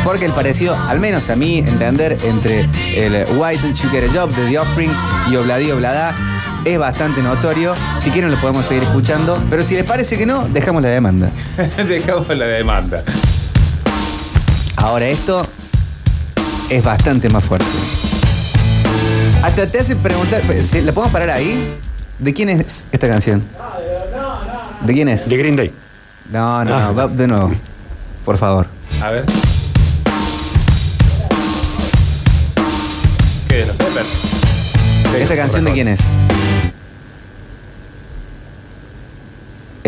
porque 0.05 0.25
el 0.25 0.33
parecido, 0.33 0.75
al 0.75 1.01
menos 1.01 1.29
a 1.29 1.37
mí 1.37 1.59
entender, 1.59 2.17
entre 2.25 2.67
el 2.97 3.27
Why 3.37 3.59
Don't 3.59 3.77
You 3.77 3.91
Get 3.91 4.09
a 4.09 4.13
Job 4.21 4.35
de 4.35 4.49
The 4.49 4.59
Offspring 4.59 4.91
y 5.31 5.37
Obladi 5.37 5.71
Oblada 5.71 6.15
es 6.65 6.79
bastante 6.79 7.23
notorio. 7.23 7.75
Si 8.01 8.11
quieren 8.11 8.31
lo 8.31 8.41
podemos 8.41 8.65
seguir 8.67 8.83
escuchando, 8.83 9.41
pero 9.51 9.65
si 9.65 9.75
les 9.75 9.85
parece 9.85 10.17
que 10.19 10.27
no, 10.27 10.47
dejamos 10.49 10.83
la 10.83 10.89
demanda. 10.89 11.31
Dejamos 11.89 12.29
la 12.29 12.45
demanda. 12.47 13.03
Ahora 14.77 15.07
esto 15.07 15.47
es 16.71 16.85
bastante 16.85 17.29
más 17.29 17.43
fuerte. 17.45 17.67
Hasta 19.43 19.67
te 19.67 19.79
hace 19.81 19.97
preguntar, 19.97 20.43
¿se- 20.63 20.83
¿la 20.83 20.93
podemos 20.93 21.13
parar 21.13 21.31
ahí? 21.31 21.75
¿De 22.19 22.35
quién 22.35 22.49
es 22.49 22.85
esta 22.93 23.09
canción? 23.09 23.43
¿De 24.83 24.93
quién 24.93 25.09
es? 25.09 25.29
De 25.29 25.37
Green 25.37 25.57
Day. 25.57 25.73
No, 26.31 26.65
no, 26.65 26.75
Ah. 26.77 26.81
no, 26.89 26.95
va 26.95 27.09
de 27.09 27.27
nuevo. 27.27 27.53
Por 28.25 28.37
favor. 28.39 28.67
A 29.03 29.11
ver. 29.11 29.25
¿Qué 33.49 33.57
de 33.57 33.67
los 33.67 33.77
Peppers? 33.77 34.09
¿Esta 35.19 35.37
canción 35.37 35.65
de 35.65 35.73
quién 35.73 35.89
es? 35.89 35.99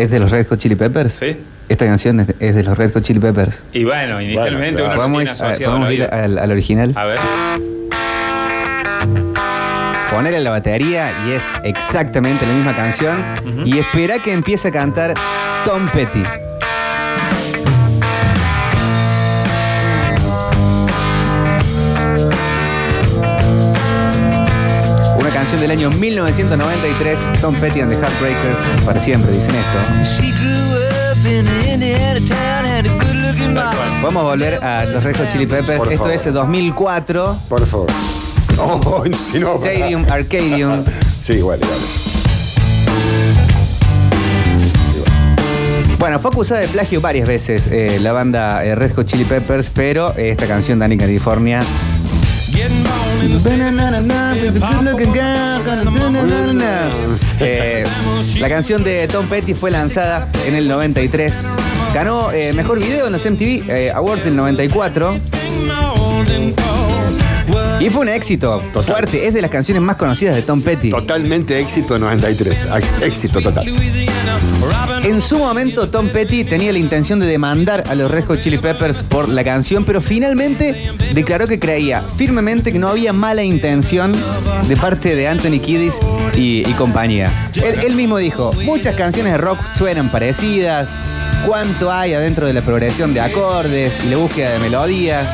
¿Es 0.01 0.09
de 0.09 0.19
los 0.19 0.31
Red 0.31 0.47
Hot 0.47 0.57
Chili 0.59 0.75
Peppers? 0.75 1.13
Sí. 1.13 1.37
Esta 1.69 1.85
canción 1.85 2.19
es 2.21 2.27
de, 2.27 2.35
es 2.39 2.55
de 2.55 2.63
los 2.63 2.75
Red 2.77 2.91
Hot 2.93 3.03
Chili 3.03 3.19
Peppers. 3.19 3.63
Y 3.71 3.83
bueno, 3.83 4.19
inicialmente 4.19 4.81
claro. 4.81 4.85
uno 4.85 4.93
no 4.93 4.97
¿Podemos, 4.97 5.35
tiene 5.57 5.93
ir, 5.93 6.03
a- 6.03 6.25
ir 6.27 6.39
al 6.39 6.51
original? 6.51 6.91
A 6.95 7.05
ver. 7.05 7.19
Ponerle 10.11 10.39
la 10.41 10.49
batería 10.49 11.11
y 11.27 11.31
es 11.33 11.45
exactamente 11.63 12.45
la 12.47 12.53
misma 12.53 12.75
canción. 12.75 13.15
Y 13.65 13.77
espera 13.77 14.19
que 14.19 14.33
empiece 14.33 14.69
a 14.69 14.71
cantar 14.71 15.13
Tom 15.65 15.87
Petty. 15.93 16.23
Del 25.61 25.71
año 25.71 25.91
1993, 25.91 27.39
Tom 27.39 27.53
Petty 27.55 27.81
and 27.81 27.91
the 27.91 27.97
Heartbreakers, 27.97 28.57
para 28.83 28.99
siempre, 28.99 29.31
dicen 29.31 29.53
esto. 29.55 29.77
Vamos 34.01 34.23
a 34.23 34.27
volver 34.27 34.63
a 34.63 34.85
los 34.85 35.03
Red 35.03 35.17
Hot 35.17 35.31
Chili 35.31 35.45
Peppers. 35.45 35.77
Por 35.77 35.87
Esto 35.91 36.05
favor. 36.05 36.15
es 36.15 36.33
2004, 36.33 37.37
Por 37.47 37.67
favor. 37.67 37.87
No, 38.57 39.03
si 39.31 39.39
no. 39.39 39.55
Stadium 39.63 40.03
Arcadium. 40.09 40.83
Sí, 41.17 41.33
igual, 41.33 41.59
igual. 41.61 41.79
Bueno, 45.99 46.17
fue 46.19 46.31
acusada 46.31 46.61
de 46.61 46.67
plagio 46.69 46.99
varias 47.01 47.27
veces 47.27 47.67
eh, 47.67 47.99
la 48.01 48.11
banda 48.13 48.65
eh, 48.65 48.73
Red 48.73 48.95
Hot 48.95 49.05
Chili 49.05 49.25
Peppers, 49.25 49.69
pero 49.69 50.17
eh, 50.17 50.31
esta 50.31 50.47
canción 50.47 50.79
Danny 50.79 50.97
California. 50.97 51.61
Eh, 57.39 57.83
la 58.39 58.49
canción 58.49 58.83
de 58.83 59.07
Tom 59.07 59.27
Petty 59.27 59.53
fue 59.53 59.71
lanzada 59.71 60.29
en 60.45 60.55
el 60.55 60.67
93. 60.67 61.33
Ganó 61.93 62.31
eh, 62.31 62.53
mejor 62.53 62.79
video 62.79 63.07
en 63.07 63.13
los 63.13 63.25
MTV 63.25 63.69
eh, 63.69 63.91
Awards 63.91 64.25
del 64.25 64.35
94. 64.35 65.19
Y 67.79 67.89
fue 67.89 68.01
un 68.01 68.09
éxito 68.09 68.61
Total. 68.71 68.93
fuerte. 68.95 69.25
Es 69.27 69.33
de 69.33 69.41
las 69.41 69.49
canciones 69.49 69.81
más 69.81 69.95
conocidas 69.95 70.35
de 70.35 70.41
Tom 70.43 70.61
Petty. 70.61 70.89
Totalmente 70.91 71.59
éxito 71.59 71.97
93. 71.97 72.67
Ex- 72.77 73.01
Éxito 73.01 73.41
total. 73.41 73.65
En 75.03 75.19
su 75.21 75.37
momento, 75.39 75.87
Tom 75.89 76.07
Petty 76.09 76.43
tenía 76.43 76.71
la 76.71 76.77
intención 76.77 77.19
de 77.19 77.25
demandar 77.25 77.83
a 77.89 77.95
los 77.95 78.11
Red 78.11 78.25
Hot 78.25 78.41
Chili 78.41 78.59
Peppers 78.59 79.01
por 79.03 79.27
la 79.29 79.43
canción, 79.43 79.83
pero 79.83 79.99
finalmente 80.01 80.91
declaró 81.13 81.47
que 81.47 81.59
creía 81.59 82.01
firmemente 82.17 82.71
que 82.71 82.77
no 82.79 82.87
había 82.87 83.11
mala 83.13 83.43
intención 83.43 84.11
de 84.67 84.77
parte 84.77 85.15
de 85.15 85.27
Anthony 85.27 85.59
Kiddis 85.59 85.95
y, 86.35 86.59
y 86.69 86.73
compañía. 86.77 87.31
Él, 87.55 87.79
él 87.83 87.95
mismo 87.95 88.17
dijo, 88.17 88.53
muchas 88.63 88.95
canciones 88.95 89.31
de 89.33 89.37
rock 89.39 89.57
suenan 89.75 90.09
parecidas, 90.11 90.87
cuánto 91.47 91.91
hay 91.91 92.13
adentro 92.13 92.45
de 92.45 92.53
la 92.53 92.61
progresión 92.61 93.13
de 93.15 93.21
acordes 93.21 93.91
y 94.05 94.09
la 94.09 94.17
búsqueda 94.17 94.51
de 94.53 94.59
melodías. 94.59 95.27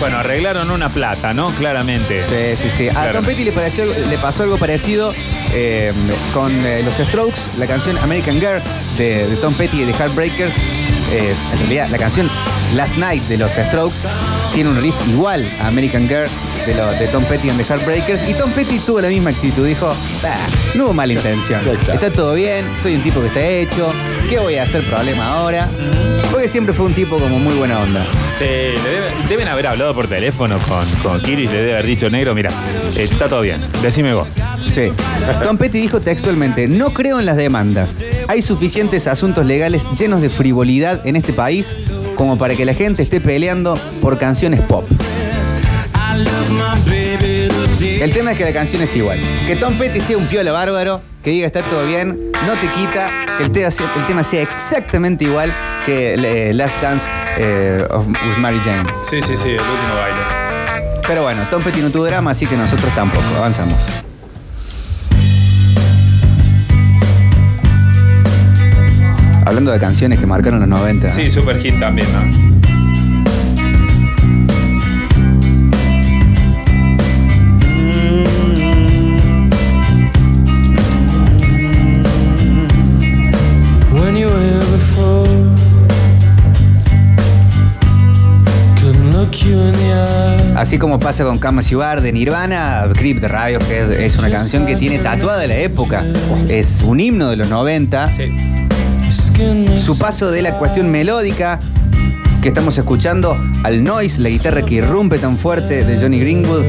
Bueno, 0.00 0.18
arreglaron 0.18 0.70
una 0.70 0.88
plata, 0.88 1.32
¿no? 1.32 1.50
Claramente. 1.52 2.22
Sí, 2.56 2.62
sí, 2.62 2.70
sí. 2.76 2.88
A. 2.88 3.10
Tom 3.12 3.24
Petty 3.24 3.44
le, 3.44 3.52
pareció- 3.52 3.86
le 3.86 4.18
pasó 4.18 4.42
algo 4.42 4.58
parecido 4.58 5.14
eh, 5.54 5.92
con 6.34 6.52
eh, 6.66 6.82
los 6.84 6.94
Strokes, 7.06 7.40
la 7.58 7.66
canción 7.66 7.96
American 7.98 8.34
Girl 8.38 8.60
de, 8.98 9.26
de 9.26 9.36
Tom 9.36 9.54
Petty 9.54 9.82
y 9.82 9.84
de 9.84 9.92
Heartbreakers. 9.92 10.52
Eh, 11.12 11.34
en 11.52 11.58
realidad, 11.60 11.88
la 11.90 11.98
canción 11.98 12.28
Last 12.74 12.96
Night 12.96 13.22
de 13.24 13.36
los 13.38 13.52
Strokes 13.52 13.96
tiene 14.54 14.70
un 14.70 14.80
riff 14.80 14.94
igual 15.08 15.46
a 15.60 15.68
American 15.68 16.08
Girl 16.08 16.26
de, 16.66 16.74
lo- 16.74 16.92
de 16.92 17.06
Tom 17.08 17.24
Petty 17.24 17.50
and 17.50 17.58
the 17.58 17.64
Heartbreakers. 17.64 18.28
Y 18.28 18.34
Tom 18.34 18.50
Petty 18.50 18.78
tuvo 18.78 19.00
la 19.00 19.08
misma 19.08 19.30
actitud. 19.30 19.66
Dijo, 19.66 19.92
"Bah, 20.22 20.34
no 20.74 20.86
hubo 20.86 20.92
mala 20.94 21.12
intención. 21.12 21.60
Está 21.92 22.10
todo 22.10 22.34
bien, 22.34 22.64
soy 22.82 22.94
un 22.96 23.02
tipo 23.02 23.20
que 23.20 23.26
está 23.28 23.40
hecho. 23.46 23.92
¿Qué 24.28 24.38
voy 24.38 24.56
a 24.56 24.62
hacer 24.64 24.82
problema 24.88 25.28
ahora? 25.28 25.68
Porque 26.32 26.48
siempre 26.48 26.74
fue 26.74 26.86
un 26.86 26.94
tipo 26.94 27.16
como 27.18 27.38
muy 27.38 27.54
buena 27.54 27.80
onda. 27.80 28.04
Sí, 28.38 28.44
le 28.44 28.72
debe- 28.90 29.28
deben 29.28 29.46
haber 29.48 29.66
hablado 29.68 29.94
por 29.94 30.08
teléfono 30.08 30.58
con, 30.68 30.84
con 31.02 31.20
Kiris, 31.20 31.50
le 31.50 31.58
debe 31.58 31.72
haber 31.74 31.86
dicho, 31.86 32.10
negro, 32.10 32.34
mira, 32.34 32.50
está 32.96 33.28
todo 33.28 33.42
bien, 33.42 33.60
decime 33.82 34.14
vos. 34.14 34.26
Sí. 34.74 34.90
Tom 35.44 35.56
Petty 35.58 35.80
dijo 35.82 36.00
textualmente, 36.00 36.66
no 36.66 36.90
creo 36.92 37.20
en 37.20 37.26
las 37.26 37.36
demandas. 37.36 37.90
Hay 38.28 38.42
suficientes 38.42 39.06
asuntos 39.06 39.44
legales 39.46 39.84
llenos 39.98 40.20
de 40.20 40.30
frivolidad 40.30 41.06
en 41.06 41.16
este 41.16 41.32
país 41.32 41.76
como 42.16 42.38
para 42.38 42.54
que 42.54 42.64
la 42.64 42.74
gente 42.74 43.02
esté 43.02 43.20
peleando 43.20 43.74
por 44.00 44.18
canciones 44.18 44.60
pop. 44.62 44.84
El 48.00 48.12
tema 48.12 48.32
es 48.32 48.38
que 48.38 48.44
la 48.44 48.52
canción 48.52 48.82
es 48.82 48.94
igual. 48.96 49.18
Que 49.46 49.56
Tom 49.56 49.74
Petty 49.74 50.00
sea 50.00 50.16
un 50.16 50.26
piola 50.26 50.52
bárbaro, 50.52 51.00
que 51.22 51.30
diga 51.30 51.46
está 51.46 51.62
todo 51.62 51.86
bien, 51.86 52.30
no 52.46 52.52
te 52.60 52.68
quita 52.72 53.10
que 53.36 53.44
el 53.44 53.50
tema 53.52 53.70
sea, 53.70 53.92
el 53.96 54.06
tema 54.06 54.22
sea 54.24 54.42
exactamente 54.42 55.24
igual 55.24 55.52
que 55.86 56.14
eh, 56.14 56.54
Last 56.54 56.80
Dance 56.80 57.10
eh, 57.38 57.84
of- 57.90 58.06
with 58.06 58.38
Mary 58.38 58.60
Jane. 58.64 58.88
Sí, 59.02 59.20
sí, 59.26 59.36
sí, 59.36 59.48
el 59.50 59.60
último 59.60 59.94
baile. 59.96 60.20
Pero 61.06 61.22
bueno, 61.22 61.46
Tom 61.50 61.62
Petty 61.62 61.80
no 61.80 61.90
tuvo 61.90 62.04
drama, 62.06 62.30
así 62.30 62.46
que 62.46 62.56
nosotros 62.56 62.94
tampoco. 62.94 63.24
Avanzamos. 63.36 63.76
Hablando 69.44 69.72
de 69.72 69.78
canciones 69.78 70.18
que 70.18 70.26
marcaron 70.26 70.60
los 70.60 70.68
90. 70.68 71.12
Sí, 71.12 71.30
super 71.30 71.58
hit 71.60 71.78
también, 71.78 72.06
¿no? 72.12 72.54
Así 90.56 90.78
como 90.78 90.98
pasa 90.98 91.24
con 91.24 91.38
Kama 91.38 91.62
Bar 91.76 92.00
de 92.00 92.12
Nirvana, 92.12 92.88
Creep 92.94 93.20
de 93.20 93.28
Radiohead 93.28 93.92
es 93.92 94.16
una 94.16 94.30
canción 94.30 94.64
que 94.64 94.76
tiene 94.76 94.98
tatuada 94.98 95.46
la 95.46 95.56
época. 95.56 96.04
Es 96.48 96.80
un 96.82 97.00
himno 97.00 97.28
de 97.28 97.36
los 97.36 97.50
90. 97.50 98.08
Su 99.78 99.98
paso 99.98 100.30
de 100.30 100.42
la 100.42 100.58
cuestión 100.58 100.90
melódica 100.90 101.58
que 102.40 102.48
estamos 102.48 102.76
escuchando 102.78 103.36
al 103.62 103.82
noise, 103.82 104.20
la 104.20 104.28
guitarra 104.28 104.62
que 104.62 104.74
irrumpe 104.76 105.18
tan 105.18 105.36
fuerte 105.36 105.84
de 105.84 105.98
Johnny 106.00 106.20
Greenwood, 106.20 106.62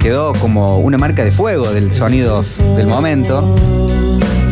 quedó 0.00 0.32
como 0.34 0.78
una 0.78 0.98
marca 0.98 1.24
de 1.24 1.30
fuego 1.30 1.70
del 1.70 1.94
sonido 1.94 2.44
del 2.76 2.86
momento. 2.86 3.56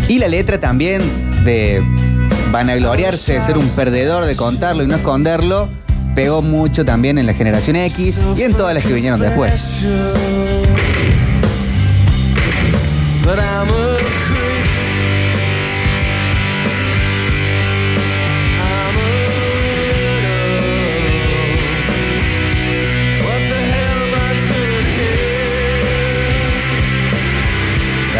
Y 0.09 0.18
la 0.18 0.28
letra 0.28 0.61
también 0.61 1.02
de 1.44 1.83
vanagloriarse 2.50 3.35
de 3.35 3.40
ser 3.40 3.59
un 3.59 3.68
perdedor, 3.68 4.26
de 4.26 4.37
contarlo 4.37 4.85
y 4.85 4.87
no 4.87 4.96
esconderlo, 4.96 5.68
pegó 6.14 6.42
mucho 6.42 6.85
también 6.85 7.18
en 7.18 7.26
la 7.26 7.35
generación 7.35 7.76
X 7.76 8.22
y 8.37 8.42
en 8.42 8.52
todas 8.52 8.74
las 8.74 8.85
que 8.85 8.92
vinieron 8.92 9.18
después. 9.18 9.85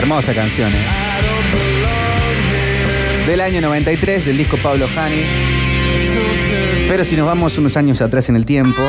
Hermosa 0.03 0.35
canción, 0.35 0.69
¿eh? 0.73 0.85
Del 3.25 3.41
año 3.41 3.61
93, 3.61 4.27
del 4.27 4.37
disco 4.37 4.57
Pablo 4.57 4.89
Hani. 4.97 5.23
Pero 6.89 7.05
si 7.05 7.15
nos 7.15 7.25
vamos 7.25 7.57
unos 7.57 7.77
años 7.77 8.01
atrás 8.03 8.29
en 8.29 8.35
el 8.35 8.45
tiempo, 8.45 8.83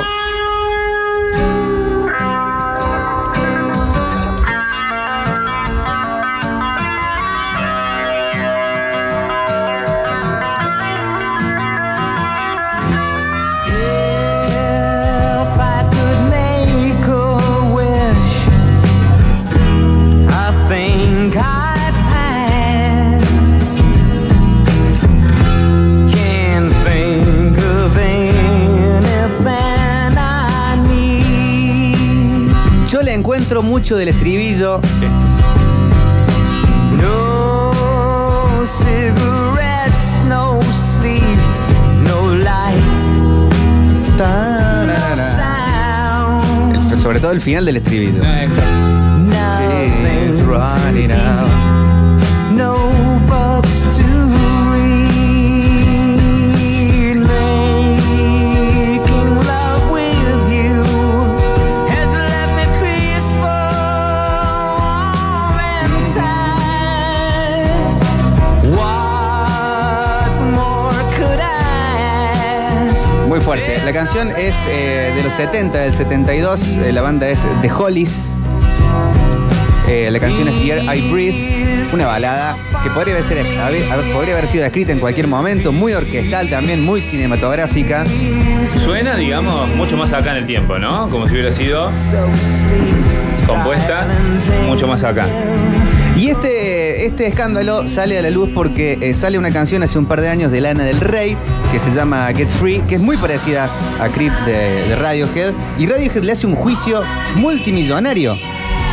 encuentro 33.43 33.61
mucho 33.61 33.97
del 33.97 34.07
estribillo. 34.07 34.79
No 37.01 37.71
cigarettes, 38.65 40.17
no 40.29 40.61
sleep, 40.71 41.21
no 42.07 42.33
light, 42.35 43.01
El- 46.93 46.99
sobre 47.01 47.19
todo 47.19 47.33
el 47.33 47.41
final 47.41 47.65
del 47.65 47.75
estribillo. 47.77 48.23
nothing 48.23 50.37
to 50.37 50.45
running 50.45 51.11
Muy 73.33 73.41
fuerte. 73.41 73.79
La 73.83 73.91
canción 73.91 74.29
es 74.29 74.53
eh, 74.67 75.11
de 75.15 75.23
los 75.23 75.33
70, 75.33 75.75
del 75.75 75.91
72. 75.91 76.61
eh, 76.67 76.93
la 76.93 77.01
banda 77.01 77.27
es 77.27 77.39
The 77.63 77.71
Hollies. 77.71 78.25
Eh, 79.87 80.09
la 80.11 80.19
canción 80.19 80.47
es 80.49 80.53
The 80.61 80.71
Air 80.71 80.95
I 80.95 81.09
Breathe. 81.09 81.87
Una 81.93 82.05
balada 82.05 82.55
que 82.83 82.91
podría 82.91 83.15
haber 83.15 84.45
sido 84.47 84.65
escrita 84.65 84.91
en 84.91 84.99
cualquier 84.99 85.27
momento. 85.27 85.71
Muy 85.71 85.93
orquestal 85.93 86.47
también, 86.47 86.83
muy 86.83 87.01
cinematográfica. 87.01 88.05
Suena, 88.77 89.15
digamos, 89.15 89.67
mucho 89.69 89.97
más 89.97 90.13
acá 90.13 90.29
en 90.29 90.37
el 90.37 90.45
tiempo, 90.45 90.77
¿no? 90.77 91.09
Como 91.09 91.25
si 91.27 91.33
hubiera 91.33 91.51
sido 91.51 91.89
compuesta 93.47 94.09
mucho 94.67 94.87
más 94.87 95.03
acá. 95.03 95.25
Este, 96.33 97.05
este 97.05 97.27
escándalo 97.27 97.87
sale 97.87 98.17
a 98.17 98.23
la 98.23 98.31
luz 98.31 98.49
porque 98.55 98.97
eh, 98.99 99.13
sale 99.13 99.37
una 99.37 99.51
canción 99.51 99.83
hace 99.83 99.99
un 99.99 100.07
par 100.07 100.19
de 100.19 100.29
años 100.29 100.51
de 100.51 100.61
Lana 100.61 100.83
del 100.83 100.99
Rey 100.99 101.37
que 101.71 101.79
se 101.79 101.91
llama 101.91 102.27
Get 102.35 102.49
Free, 102.49 102.81
que 102.89 102.95
es 102.95 103.01
muy 103.01 103.17
parecida 103.17 103.69
a 104.01 104.09
Creep 104.09 104.33
de, 104.43 104.89
de 104.89 104.95
Radiohead. 104.95 105.53
Y 105.77 105.85
Radiohead 105.85 106.23
le 106.23 106.31
hace 106.31 106.47
un 106.47 106.55
juicio 106.55 107.03
multimillonario 107.35 108.35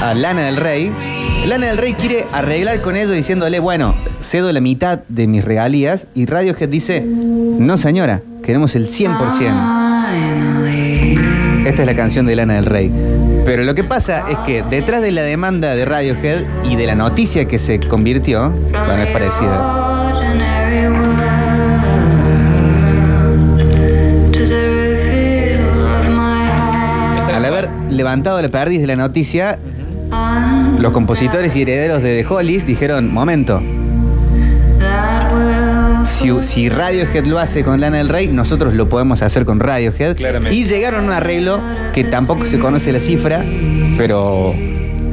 a 0.02 0.12
Lana 0.12 0.42
del 0.42 0.56
Rey. 0.58 0.92
Lana 1.46 1.68
del 1.68 1.78
Rey 1.78 1.94
quiere 1.94 2.26
arreglar 2.34 2.82
con 2.82 2.94
ellos 2.94 3.14
diciéndole, 3.14 3.58
bueno, 3.58 3.94
cedo 4.20 4.52
la 4.52 4.60
mitad 4.60 5.00
de 5.08 5.26
mis 5.26 5.42
regalías. 5.42 6.06
Y 6.14 6.26
Radiohead 6.26 6.68
dice, 6.68 7.00
no 7.00 7.78
señora, 7.78 8.20
queremos 8.44 8.74
el 8.74 8.86
100%. 8.86 9.89
Esta 11.64 11.82
es 11.82 11.86
la 11.86 11.94
canción 11.94 12.26
de 12.26 12.36
Lana 12.36 12.54
del 12.54 12.66
Rey. 12.66 12.90
Pero 13.44 13.64
lo 13.64 13.74
que 13.74 13.84
pasa 13.84 14.30
es 14.30 14.38
que 14.38 14.62
detrás 14.62 15.02
de 15.02 15.12
la 15.12 15.22
demanda 15.22 15.74
de 15.74 15.84
Radiohead 15.84 16.44
y 16.64 16.76
de 16.76 16.86
la 16.86 16.94
noticia 16.94 17.46
que 17.46 17.58
se 17.58 17.78
convirtió, 17.80 18.50
bueno, 18.50 19.02
es 19.02 19.10
parecida. 19.10 20.00
Al 27.34 27.44
haber 27.44 27.68
levantado 27.90 28.40
la 28.40 28.48
perdiz 28.48 28.80
de 28.80 28.86
la 28.86 28.96
noticia, 28.96 29.58
los 30.78 30.92
compositores 30.92 31.54
y 31.56 31.62
herederos 31.62 32.02
de 32.02 32.22
The 32.22 32.34
Hollies 32.34 32.66
dijeron, 32.66 33.12
momento, 33.12 33.62
si, 36.10 36.30
si 36.42 36.68
Radiohead 36.68 37.24
lo 37.24 37.38
hace 37.38 37.64
con 37.64 37.80
Lana 37.80 37.98
del 37.98 38.08
Rey, 38.08 38.28
nosotros 38.28 38.74
lo 38.74 38.88
podemos 38.88 39.22
hacer 39.22 39.44
con 39.44 39.60
Radiohead. 39.60 40.16
Claramente. 40.16 40.54
Y 40.54 40.64
llegaron 40.64 41.04
a 41.04 41.06
un 41.06 41.12
arreglo 41.12 41.60
que 41.94 42.04
tampoco 42.04 42.46
se 42.46 42.58
conoce 42.58 42.92
la 42.92 43.00
cifra, 43.00 43.44
pero 43.96 44.54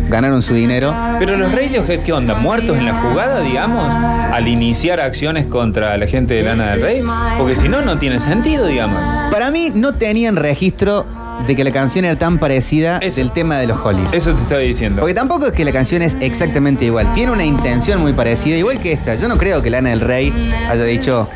ganaron 0.09 0.41
su 0.41 0.53
dinero. 0.53 0.93
Pero 1.19 1.37
los 1.37 1.51
Radiohead, 1.51 2.01
¿qué 2.01 2.13
onda? 2.13 2.35
¿Muertos 2.35 2.77
en 2.77 2.85
la 2.85 2.93
jugada, 2.93 3.41
digamos? 3.41 3.93
Al 4.33 4.47
iniciar 4.47 4.99
acciones 4.99 5.45
contra 5.45 5.97
la 5.97 6.07
gente 6.07 6.33
de 6.33 6.43
Lana 6.43 6.71
del 6.71 6.81
Rey. 6.81 7.03
Porque 7.37 7.55
si 7.55 7.69
no, 7.69 7.81
no 7.81 7.97
tiene 7.97 8.19
sentido, 8.19 8.67
digamos. 8.67 8.99
Para 9.31 9.51
mí 9.51 9.71
no 9.73 9.93
tenían 9.95 10.35
registro 10.35 11.05
de 11.45 11.55
que 11.55 11.63
la 11.63 11.71
canción 11.71 12.05
era 12.05 12.15
tan 12.15 12.37
parecida 12.37 12.99
del 12.99 13.31
tema 13.31 13.57
de 13.57 13.67
los 13.67 13.79
Hollies. 13.83 14.13
Eso 14.13 14.33
te 14.33 14.41
estaba 14.41 14.61
diciendo. 14.61 15.01
Porque 15.01 15.13
tampoco 15.13 15.47
es 15.47 15.53
que 15.53 15.65
la 15.65 15.71
canción 15.71 16.01
es 16.01 16.17
exactamente 16.19 16.85
igual. 16.85 17.13
Tiene 17.13 17.31
una 17.31 17.45
intención 17.45 18.01
muy 18.01 18.13
parecida, 18.13 18.57
igual 18.57 18.79
que 18.79 18.93
esta. 18.93 19.15
Yo 19.15 19.27
no 19.27 19.37
creo 19.37 19.61
que 19.61 19.69
Lana 19.69 19.89
del 19.89 20.01
Rey 20.01 20.33
haya 20.69 20.83
dicho, 20.83 21.29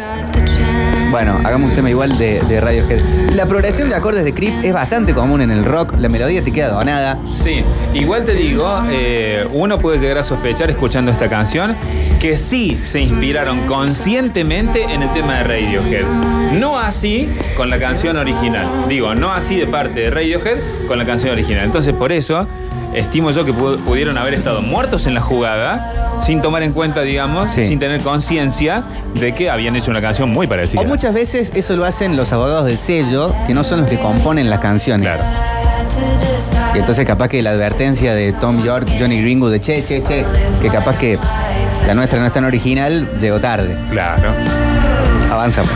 bueno, 1.12 1.38
hagamos 1.44 1.70
un 1.72 1.76
tema 1.76 1.90
igual 1.90 2.18
de, 2.18 2.42
Radiohead. 2.62 3.02
La 3.36 3.46
progresión 3.46 3.90
de 3.90 3.96
acordes 3.96 4.24
de 4.24 4.34
Creep 4.34 4.64
es 4.64 4.74
bastante 4.74 5.14
común 5.14 5.42
en 5.42 5.52
el 5.52 5.66
rock. 5.66 5.94
La 5.98 6.08
melodía 6.10 6.42
te 6.44 6.52
queda 6.52 6.70
donada. 6.70 7.20
Sí, 7.36 7.64
igual 7.94 8.24
te 8.24 8.34
digo, 8.34 8.68
eh, 8.90 9.46
uno 9.52 9.80
puede 9.80 9.98
llegar 10.00 10.18
a 10.20 10.24
sospechar 10.24 10.70
escuchando 10.72 11.12
esta 11.12 11.28
canción 11.30 11.76
que 12.20 12.38
sí 12.38 12.80
se 12.84 13.02
inspiraron 13.02 13.68
conscientemente 13.68 14.84
en 14.84 15.04
el 15.04 15.12
tema 15.14 15.40
de 15.40 15.44
Radiohead. 15.44 16.06
No 16.60 16.78
así 16.80 17.30
con 17.58 17.70
la 17.70 17.78
canción 17.78 18.16
original. 18.18 18.66
Digo, 18.88 19.14
no 19.14 19.32
así 19.32 19.58
de 19.58 19.68
parte 19.68 20.00
de 20.00 20.10
Radiohead 20.12 20.58
con 20.88 20.98
la 20.98 21.06
canción 21.06 21.34
original. 21.34 21.66
Entonces, 21.66 21.94
por 21.94 22.12
eso, 22.12 22.48
estimo 22.94 23.32
yo 23.32 23.44
que 23.44 23.54
pu- 23.54 23.78
pudieron 23.86 24.18
haber 24.18 24.34
estado 24.34 24.62
muertos 24.62 25.08
en 25.08 25.14
la 25.14 25.22
jugada 25.22 26.11
sin 26.24 26.42
tomar 26.42 26.64
en 26.64 26.74
cuenta, 26.74 27.02
digamos, 27.02 27.54
Sí. 27.54 27.66
sin 27.66 27.80
tener 27.80 28.02
conciencia 28.02 28.84
de 29.16 29.34
que 29.34 29.50
habían 29.50 29.76
hecho 29.76 29.92
una 29.92 30.02
canción 30.02 30.30
muy 30.30 30.48
parecida. 30.48 30.82
O 30.82 30.86
muchas 30.86 31.14
veces 31.14 31.52
eso 31.56 31.76
lo 31.76 31.86
hacen 31.86 32.16
los 32.16 32.32
abogados 32.32 32.66
del 32.66 32.78
sello, 32.78 33.34
que 33.48 33.54
no 33.54 33.64
son 33.64 33.82
los 33.82 33.90
que 33.90 33.98
componen 33.98 34.50
las 34.50 34.60
canciones. 34.60 35.10
Y 36.74 36.80
entonces 36.80 37.06
capaz 37.06 37.28
que 37.28 37.42
la 37.42 37.52
advertencia 37.52 38.14
de 38.14 38.34
Tom 38.34 38.64
York, 38.64 38.88
Johnny 39.00 39.22
Greenwood, 39.22 39.52
de 39.52 39.60
che, 39.62 39.84
che, 39.84 40.02
che, 40.04 40.26
que 40.62 40.70
capaz 40.70 40.98
que 40.98 41.18
la 41.88 41.94
nuestra 41.94 42.20
no 42.20 42.26
es 42.26 42.34
tan 42.34 42.46
original, 42.46 43.08
llegó 43.20 43.40
tarde. 43.40 43.76
Claro. 43.90 44.30
Avanzamos. 45.30 45.72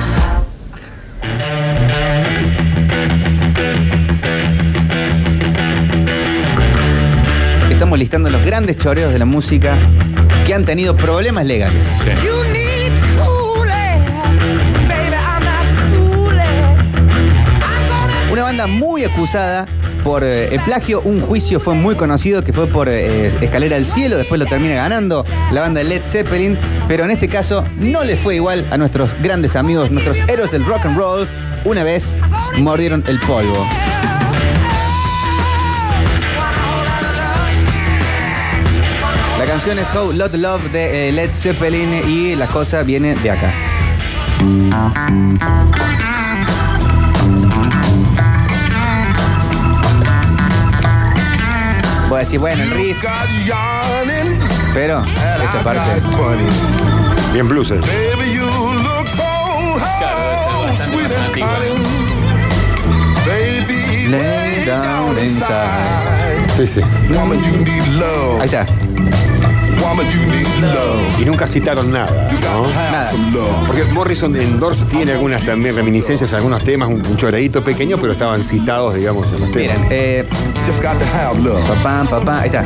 Estamos 7.70 8.00
listando 8.00 8.30
los 8.30 8.44
grandes 8.46 8.78
choreos 8.78 9.12
de 9.12 9.20
la 9.20 9.26
música 9.26 9.76
han 10.56 10.66
tenido 10.66 10.96
problemas 10.96 11.46
legales. 11.46 11.88
Una 18.32 18.44
banda 18.44 18.68
muy 18.68 19.04
acusada 19.04 19.66
por 20.04 20.24
eh, 20.24 20.54
el 20.54 20.60
plagio, 20.62 21.02
un 21.02 21.22
juicio 21.22 21.60
fue 21.60 21.74
muy 21.74 21.96
conocido 21.96 22.44
que 22.44 22.54
fue 22.54 22.68
por 22.68 22.88
eh, 22.90 23.28
Escalera 23.42 23.76
al 23.76 23.86
Cielo, 23.86 24.18
después 24.18 24.40
lo 24.40 24.46
termina 24.46 24.76
ganando 24.76 25.26
la 25.52 25.62
banda 25.62 25.84
Led 25.84 26.04
Zeppelin, 26.06 26.58
pero 26.88 27.06
en 27.06 27.12
este 27.12 27.28
caso 27.28 27.66
no 27.78 28.04
le 28.04 28.16
fue 28.16 28.36
igual 28.36 28.66
a 28.72 28.78
nuestros 28.78 29.16
grandes 29.22 29.56
amigos, 29.56 29.92
nuestros 29.92 30.18
héroes 30.30 30.52
del 30.52 30.66
rock 30.66 30.86
and 30.86 30.98
roll, 30.98 31.28
una 31.66 31.84
vez 31.84 32.16
mordieron 32.58 33.04
el 33.08 33.20
polvo. 33.22 33.66
Canción 39.56 39.80
es 39.80 39.96
How 39.96 40.12
Lot 40.12 40.34
Love 40.34 40.70
de 40.74 41.08
eh, 41.08 41.12
Led 41.14 41.30
Zeppelin 41.34 41.94
y 42.10 42.36
la 42.36 42.46
cosa 42.48 42.84
viene 42.84 43.16
de 43.16 43.32
acá. 43.32 43.54
Voy 52.10 52.18
a 52.18 52.20
decir, 52.20 52.38
bueno, 52.38 52.64
el 52.64 52.72
riff. 52.72 52.98
Pero, 54.74 55.06
esta 55.06 55.64
parte. 55.64 56.02
Bien 57.32 57.48
blues. 57.48 57.72
eh. 57.72 57.80
Claro, 60.00 60.20
debe 60.20 60.38
ser 60.38 60.52
bastante 60.68 60.98
más 60.98 61.16
antigua. 61.16 61.60
Lay 64.10 64.66
down 64.66 65.18
inside. 65.18 66.26
Sí, 66.58 66.68
sí. 66.68 66.82
Ahí 68.42 68.46
está. 68.46 68.66
Y 71.26 71.28
nunca 71.28 71.48
citaron 71.48 71.92
nada, 71.92 72.30
¿no? 72.44 72.68
Nada. 72.68 73.10
Porque 73.66 73.84
Morrison 73.86 74.36
en 74.36 74.60
Doors 74.60 74.88
tiene 74.90 75.14
algunas 75.14 75.44
también 75.44 75.76
reminiscencias, 75.76 76.32
algunos 76.34 76.64
temas, 76.64 76.88
un, 76.88 77.04
un 77.04 77.18
choradito 77.18 77.64
pequeño, 77.64 77.98
pero 78.00 78.14
estaban 78.14 78.44
citados, 78.44 78.94
digamos, 78.94 79.26
en 79.34 79.40
los 79.42 79.52
temas. 79.52 79.76
Miren, 79.80 79.88
eh. 79.90 80.24
Papá, 81.68 82.06
papá, 82.08 82.42
ahí 82.42 82.48
está. 82.48 82.64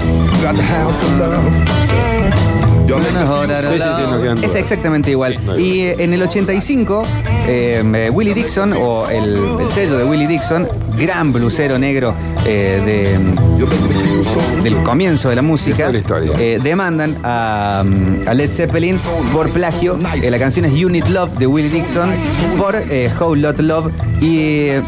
Sí, 3.71 3.77
sí, 3.77 3.79
sí, 3.79 3.83
quedan 4.23 4.37
Es 4.39 4.43
dudas. 4.43 4.55
exactamente 4.55 5.11
igual. 5.11 5.33
Sí, 5.33 5.39
no 5.45 5.51
hay 5.53 5.63
y 5.63 5.81
eh, 5.81 5.95
en 5.99 6.13
el 6.13 6.21
85, 6.23 7.03
eh, 7.47 7.83
eh, 7.95 8.09
Willie 8.11 8.33
Dixon, 8.33 8.73
o 8.73 9.07
el, 9.09 9.37
el 9.61 9.71
sello 9.71 9.97
de 9.97 10.03
Willie 10.05 10.27
Dixon, 10.27 10.67
gran 10.99 11.31
blusero 11.33 11.79
negro 11.79 12.13
eh, 12.45 12.81
de, 12.85 14.62
del 14.63 14.75
comienzo 14.83 15.29
de 15.29 15.35
la 15.35 15.41
música, 15.41 15.91
De 15.91 16.01
toda 16.01 16.19
la 16.19 16.25
historia. 16.25 16.45
eh, 16.55 16.59
demandan 16.62 17.17
a, 17.23 17.83
a 18.27 18.33
Led 18.33 18.51
Zeppelin 18.53 18.99
por 19.31 19.49
plagio. 19.51 19.97
Eh, 20.21 20.29
la 20.29 20.38
canción 20.38 20.65
es 20.65 20.73
You 20.73 20.89
Need 20.89 21.07
Love 21.07 21.31
de 21.38 21.47
Willie 21.47 21.69
Dixon 21.69 22.12
por 22.57 22.75
eh, 22.75 23.09
How 23.19 23.35
Lot 23.35 23.59
Love. 23.59 23.91
Y 24.21 24.38
eh, 24.39 24.81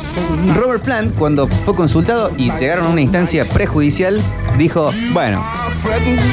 Robert 0.55 0.83
Plant, 0.83 1.15
cuando 1.15 1.47
fue 1.47 1.73
consultado 1.75 2.31
y 2.37 2.51
llegaron 2.59 2.85
a 2.85 2.89
una 2.89 3.01
instancia 3.01 3.45
prejudicial, 3.45 4.19
dijo, 4.57 4.91
bueno, 5.13 5.43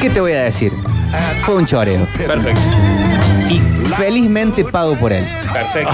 ¿qué 0.00 0.10
te 0.10 0.20
voy 0.20 0.32
a 0.32 0.42
decir? 0.42 0.72
Fue 1.42 1.54
un 1.56 1.64
choreo. 1.66 2.06
Perfecto. 2.16 2.60
Y 3.48 3.60
felizmente 3.94 4.64
pago 4.64 4.94
por 4.96 5.12
él. 5.12 5.24
Perfecto. 5.52 5.92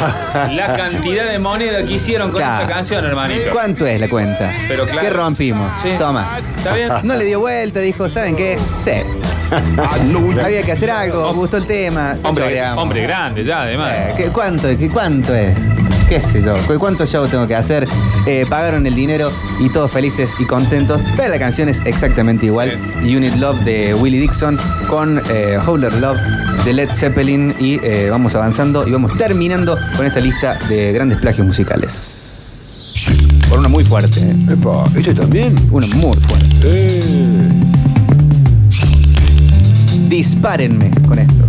La 0.53 0.75
cantidad 0.75 1.27
de 1.31 1.39
moneda 1.39 1.85
que 1.85 1.95
hicieron 1.95 2.31
con 2.31 2.41
Claro. 2.41 2.65
esa 2.65 2.73
canción, 2.73 3.05
hermanito. 3.05 3.51
¿Cuánto 3.53 3.87
es 3.87 4.01
la 4.01 4.09
cuenta? 4.09 4.51
Pero 4.69 4.85
claro. 4.87 5.01
¿Qué 5.01 5.11
rompimos? 5.11 5.81
Sí. 5.81 5.91
Toma. 5.99 6.41
¿Está 6.57 6.75
bien? 6.75 6.89
No 7.03 7.15
le 7.15 7.25
dio 7.25 7.41
vuelta, 7.41 7.81
dijo, 7.81 8.09
¿saben 8.09 8.37
qué? 8.37 8.59
Sí. 8.85 8.91
Había 10.43 10.63
que 10.63 10.73
hacer 10.73 10.91
algo, 10.91 11.29
me 11.33 11.35
gustó 11.39 11.59
el 11.59 11.67
tema. 11.67 12.17
Hombre, 12.23 12.45
choreamos. 12.45 12.83
hombre 12.83 13.03
grande 13.03 13.45
ya, 13.45 13.63
además. 13.63 13.93
Eh, 13.95 14.15
¿qué- 14.17 14.29
¿Cuánto, 14.31 14.69
qué- 14.77 14.89
¿Cuánto 14.89 15.35
es? 15.35 15.55
¿Qué 16.15 16.21
sé 16.21 16.41
yo? 16.43 16.55
¿Cu- 16.69 16.79
¿Cuántos 16.79 17.11
shows 17.11 17.29
tengo 17.29 17.45
que 17.49 17.57
hacer? 17.57 17.89
Eh, 18.25 18.47
pagaron 18.49 18.87
el 18.87 18.95
dinero 18.95 19.33
y 19.59 19.69
todos 19.69 19.91
felices 19.91 20.31
y 20.39 20.45
contentos. 20.45 21.01
Pero 21.17 21.29
la 21.29 21.41
canción 21.41 21.69
es 21.69 21.83
exactamente 21.85 22.47
igual. 22.47 22.79
Unit 23.03 23.35
Love 23.35 23.59
de 23.65 23.95
Willie 23.97 24.21
Dixon 24.21 24.57
con 24.89 25.21
eh, 25.29 25.59
Howler 25.67 25.93
Love 25.95 26.19
de 26.65 26.73
Led 26.73 26.91
Zeppelin. 26.95 27.53
Y 27.59 27.81
eh, 27.85 28.11
vamos 28.13 28.33
avanzando 28.37 28.87
y 28.87 28.93
vamos 28.93 29.11
terminando 29.19 29.77
con 29.97 30.07
esta 30.07 30.21
lista 30.21 30.57
de 30.69 30.93
grandes 30.93 31.19
plagios 31.19 31.45
musicales. 31.49 32.93
Por 33.49 33.59
una 33.59 33.69
muy 33.69 33.83
fuerte. 33.83 34.21
¿eh? 34.21 34.37
Epa, 34.53 34.85
¿este 34.97 35.15
también? 35.15 35.57
Una 35.73 35.89
muy 35.97 36.17
fuerte. 36.17 36.49
Eh. 36.63 37.01
Dispárenme 40.09 40.93
con 41.09 41.19
esto. 41.19 41.45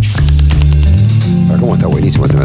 Ah, 1.51 1.58
¿Cómo 1.60 1.75
está 1.75 1.86
buenísimo 1.86 2.25
este 2.25 2.36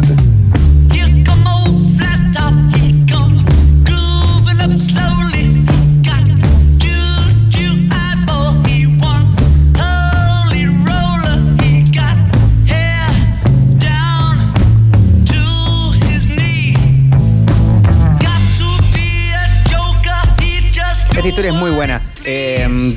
Esta 21.21 21.29
historia 21.29 21.51
es 21.51 21.57
muy 21.57 21.69
buena. 21.69 22.01
Eh, 22.25 22.95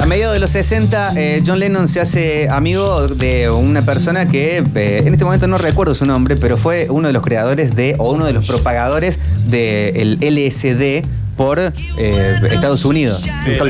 a 0.00 0.06
mediados 0.06 0.32
de 0.32 0.40
los 0.40 0.52
60, 0.52 1.12
eh, 1.16 1.42
John 1.46 1.58
Lennon 1.58 1.86
se 1.86 2.00
hace 2.00 2.48
amigo 2.48 3.08
de 3.08 3.50
una 3.50 3.82
persona 3.82 4.26
que 4.26 4.64
eh, 4.74 5.02
en 5.04 5.12
este 5.12 5.26
momento 5.26 5.46
no 5.46 5.58
recuerdo 5.58 5.94
su 5.94 6.06
nombre, 6.06 6.36
pero 6.36 6.56
fue 6.56 6.86
uno 6.88 7.08
de 7.08 7.12
los 7.12 7.22
creadores 7.22 7.76
de, 7.76 7.94
o 7.98 8.12
uno 8.12 8.24
de 8.24 8.32
los 8.32 8.46
propagadores 8.46 9.18
del 9.48 10.16
LSD 10.22 11.06
por 11.36 11.58
eh, 11.58 12.40
Estados 12.50 12.86
Unidos. 12.86 13.26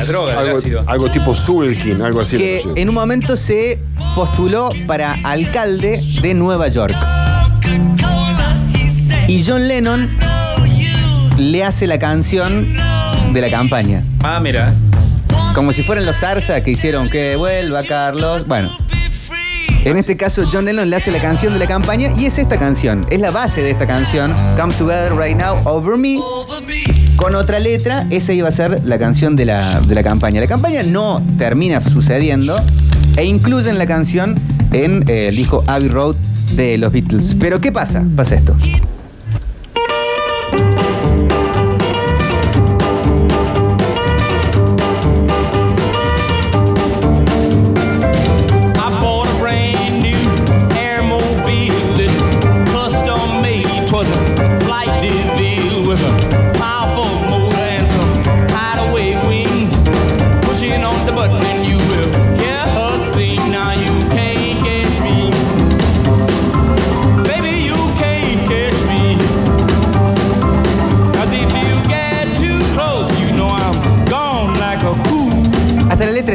Droga, 0.06 0.38
algo, 0.38 0.60
algo 0.86 1.10
tipo 1.10 1.34
Sulkin, 1.34 2.00
algo 2.02 2.20
así. 2.20 2.36
Que 2.36 2.62
en 2.76 2.88
un 2.88 2.94
momento 2.94 3.36
se 3.36 3.80
postuló 4.14 4.70
para 4.86 5.14
alcalde 5.24 6.00
de 6.22 6.34
Nueva 6.34 6.68
York. 6.68 6.94
Y 9.26 9.44
John 9.44 9.66
Lennon 9.66 10.08
le 11.36 11.64
hace 11.64 11.88
la 11.88 11.98
canción 11.98 12.76
de 13.32 13.40
la 13.40 13.50
campaña. 13.50 14.04
Ah, 14.22 14.40
mira. 14.40 14.72
Como 15.54 15.72
si 15.72 15.82
fueran 15.82 16.06
los 16.06 16.16
Zarza 16.16 16.62
que 16.62 16.70
hicieron 16.70 17.08
que 17.08 17.36
vuelva 17.36 17.82
Carlos. 17.82 18.46
Bueno. 18.46 18.70
En 19.84 19.96
este 19.96 20.16
caso, 20.16 20.46
John 20.52 20.66
Lennon 20.66 20.90
le 20.90 20.96
hace 20.96 21.10
la 21.10 21.20
canción 21.20 21.54
de 21.54 21.58
la 21.58 21.66
campaña 21.66 22.10
y 22.16 22.26
es 22.26 22.36
esta 22.38 22.58
canción. 22.58 23.06
Es 23.10 23.20
la 23.20 23.30
base 23.30 23.62
de 23.62 23.70
esta 23.70 23.86
canción. 23.86 24.32
Come 24.58 24.74
Together 24.74 25.14
Right 25.16 25.38
Now 25.38 25.56
Over 25.64 25.96
Me. 25.96 26.18
Con 27.16 27.34
otra 27.34 27.58
letra, 27.58 28.06
esa 28.10 28.32
iba 28.32 28.48
a 28.48 28.52
ser 28.52 28.82
la 28.84 28.98
canción 28.98 29.36
de 29.36 29.46
la, 29.46 29.80
de 29.80 29.94
la 29.94 30.02
campaña. 30.02 30.40
La 30.40 30.46
campaña 30.46 30.82
no 30.82 31.22
termina 31.38 31.80
sucediendo 31.88 32.56
e 33.16 33.24
incluyen 33.24 33.78
la 33.78 33.86
canción 33.86 34.38
en 34.72 35.04
eh, 35.08 35.28
el 35.28 35.36
disco 35.36 35.64
Abbey 35.66 35.88
Road 35.88 36.16
de 36.56 36.76
los 36.78 36.92
Beatles. 36.92 37.36
Pero 37.38 37.60
¿qué 37.60 37.72
pasa? 37.72 38.02
Pasa 38.16 38.34
esto. 38.34 38.54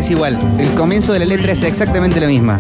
Es 0.05 0.11
igual. 0.11 0.37
El 0.59 0.69
comienzo 0.75 1.13
de 1.13 1.19
la 1.19 1.25
letra 1.25 1.51
es 1.51 1.63
exactamente 1.63 2.19
la 2.19 2.27
misma. 2.27 2.59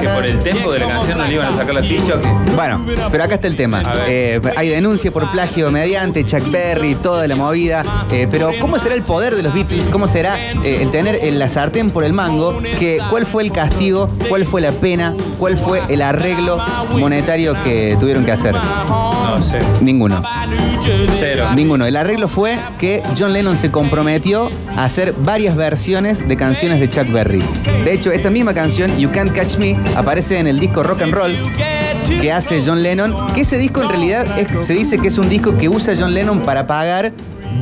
Que 0.00 0.08
por 0.08 0.26
el 0.26 0.40
tempo 0.40 0.72
de 0.72 0.80
la 0.80 0.88
canción 0.88 1.18
no 1.18 1.24
le 1.24 1.32
iban 1.32 1.46
a 1.46 1.56
sacar 1.56 1.74
la 1.74 1.82
ficha 1.82 2.14
o 2.16 2.20
qué? 2.20 2.28
Bueno, 2.54 2.84
pero 3.10 3.24
acá 3.24 3.36
está 3.36 3.46
el 3.46 3.56
tema. 3.56 3.82
Eh, 4.06 4.40
hay 4.56 4.68
denuncia 4.68 5.10
por 5.10 5.30
plagio 5.30 5.70
mediante 5.70 6.24
Chuck 6.24 6.50
Berry, 6.50 6.94
toda 6.96 7.26
la 7.26 7.36
movida. 7.36 7.84
Eh, 8.10 8.28
pero, 8.30 8.50
¿cómo 8.60 8.78
será 8.78 8.94
el 8.94 9.02
poder 9.02 9.34
de 9.34 9.42
los 9.42 9.54
Beatles? 9.54 9.88
¿Cómo 9.88 10.08
será 10.08 10.38
eh, 10.38 10.82
el 10.82 10.90
tener 10.90 11.18
en 11.22 11.38
la 11.38 11.48
sartén 11.48 11.90
por 11.90 12.04
el 12.04 12.12
mango? 12.12 12.58
Que, 12.78 13.00
¿Cuál 13.10 13.24
fue 13.26 13.42
el 13.44 13.52
castigo? 13.52 14.10
¿Cuál 14.28 14.46
fue 14.46 14.60
la 14.60 14.72
pena? 14.72 15.14
¿Cuál 15.38 15.58
fue 15.58 15.82
el 15.88 16.02
arreglo 16.02 16.58
monetario 16.92 17.54
que 17.64 17.96
tuvieron 17.98 18.24
que 18.24 18.32
hacer? 18.32 18.54
No. 19.38 19.80
Ninguno. 19.80 20.22
Cero. 21.16 21.48
Ninguno. 21.54 21.86
El 21.86 21.96
arreglo 21.96 22.28
fue 22.28 22.56
que 22.78 23.02
John 23.18 23.32
Lennon 23.32 23.56
se 23.56 23.70
comprometió 23.70 24.50
a 24.76 24.84
hacer 24.84 25.12
varias 25.18 25.56
versiones 25.56 26.26
de 26.26 26.36
canciones 26.36 26.80
de 26.80 26.88
Chuck 26.88 27.10
Berry. 27.10 27.42
De 27.84 27.92
hecho, 27.92 28.10
esta 28.12 28.30
misma 28.30 28.54
canción, 28.54 28.96
You 28.98 29.10
Can't 29.10 29.32
Catch 29.32 29.56
Me, 29.58 29.76
aparece 29.96 30.38
en 30.38 30.46
el 30.46 30.58
disco 30.60 30.82
Rock 30.82 31.02
and 31.02 31.12
Roll 31.14 31.32
que 32.20 32.32
hace 32.32 32.62
John 32.64 32.82
Lennon. 32.82 33.14
Que 33.34 33.42
ese 33.42 33.58
disco 33.58 33.82
en 33.82 33.88
realidad 33.88 34.38
es- 34.38 34.66
se 34.66 34.74
dice 34.74 34.98
que 34.98 35.08
es 35.08 35.18
un 35.18 35.28
disco 35.28 35.56
que 35.58 35.68
usa 35.68 35.94
John 35.98 36.14
Lennon 36.14 36.40
para 36.40 36.66
pagar 36.66 37.12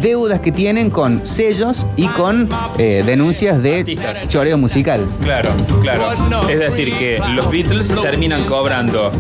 deudas 0.03 0.41
que 0.41 0.51
tienen 0.53 0.91
con 0.91 1.25
sellos 1.27 1.87
y 1.97 2.07
con 2.09 2.49
eh, 2.79 3.03
denuncias 3.07 3.63
de 3.63 3.81
Artistas. 3.81 4.29
choreo 4.29 4.59
musical. 4.59 5.07
Claro, 5.23 5.51
claro. 5.81 6.13
Es 6.49 6.59
decir, 6.59 6.93
que 6.95 7.21
los 7.35 7.51
Beatles 7.51 7.89
terminan 8.03 8.45
cobrando 8.45 9.13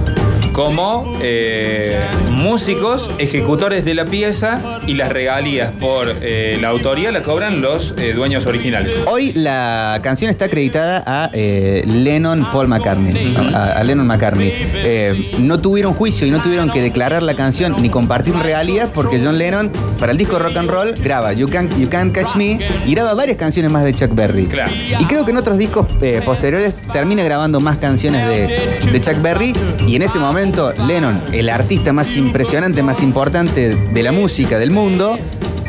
como 0.54 1.18
eh, 1.20 2.00
músicos, 2.30 3.10
ejecutores 3.18 3.84
de 3.84 3.92
la 3.92 4.04
pieza 4.04 4.80
y 4.86 4.94
las 4.94 5.10
regalías 5.10 5.72
por 5.80 6.14
eh, 6.22 6.56
la 6.60 6.68
autoría 6.68 7.10
la 7.10 7.24
cobran 7.24 7.60
los 7.60 7.92
eh, 7.98 8.12
dueños 8.12 8.46
originales. 8.46 8.94
Hoy 9.06 9.32
la 9.32 9.98
canción 10.00 10.30
está 10.30 10.44
acreditada 10.44 11.02
a 11.04 11.30
Lennon 11.34 12.46
Paul 12.52 12.68
McCartney. 12.68 13.34
A, 13.52 13.72
a 13.72 13.82
Lennon 13.82 14.06
McCartney. 14.06 15.32
No 15.38 15.58
tuvieron 15.58 15.92
juicio 15.92 16.24
y 16.24 16.30
no 16.30 16.40
tuvieron 16.40 16.70
que 16.70 16.80
declarar 16.80 17.24
la 17.24 17.34
canción 17.34 17.74
ni 17.82 17.90
compartir 17.90 18.34
regalías 18.36 18.88
porque 18.94 19.20
John 19.22 19.38
Lennon, 19.38 19.72
para 19.98 20.12
el 20.12 20.18
disco 20.18 20.38
Rock 20.38 20.56
and 20.56 20.70
Roll, 20.70 20.94
graba 21.02 21.32
You 21.32 21.48
Can't, 21.48 21.76
you 21.76 21.88
Can't 21.88 22.14
Catch 22.14 22.36
Me 22.36 22.60
y 22.86 22.94
graba 22.94 23.14
varias 23.14 23.38
canciones 23.38 23.72
más 23.72 23.82
de 23.82 23.92
Chuck 23.92 24.14
Berry. 24.14 24.46
Claro. 24.46 24.70
Y 25.00 25.04
creo 25.06 25.24
que 25.24 25.32
en 25.32 25.36
otros 25.36 25.58
discos 25.58 25.88
posteriores 26.24 26.74
termina 26.92 27.24
grabando 27.24 27.58
más 27.58 27.78
canciones 27.78 28.24
de, 28.28 28.90
de 28.92 29.00
Chuck 29.00 29.20
Berry. 29.20 29.52
Y 29.88 29.96
en 29.96 30.02
ese 30.02 30.20
momento, 30.20 30.43
Lennon, 30.44 31.22
el 31.32 31.48
artista 31.48 31.94
más 31.94 32.14
impresionante, 32.16 32.82
más 32.82 33.02
importante 33.02 33.74
de 33.74 34.02
la 34.02 34.12
música 34.12 34.58
del 34.58 34.72
mundo, 34.72 35.18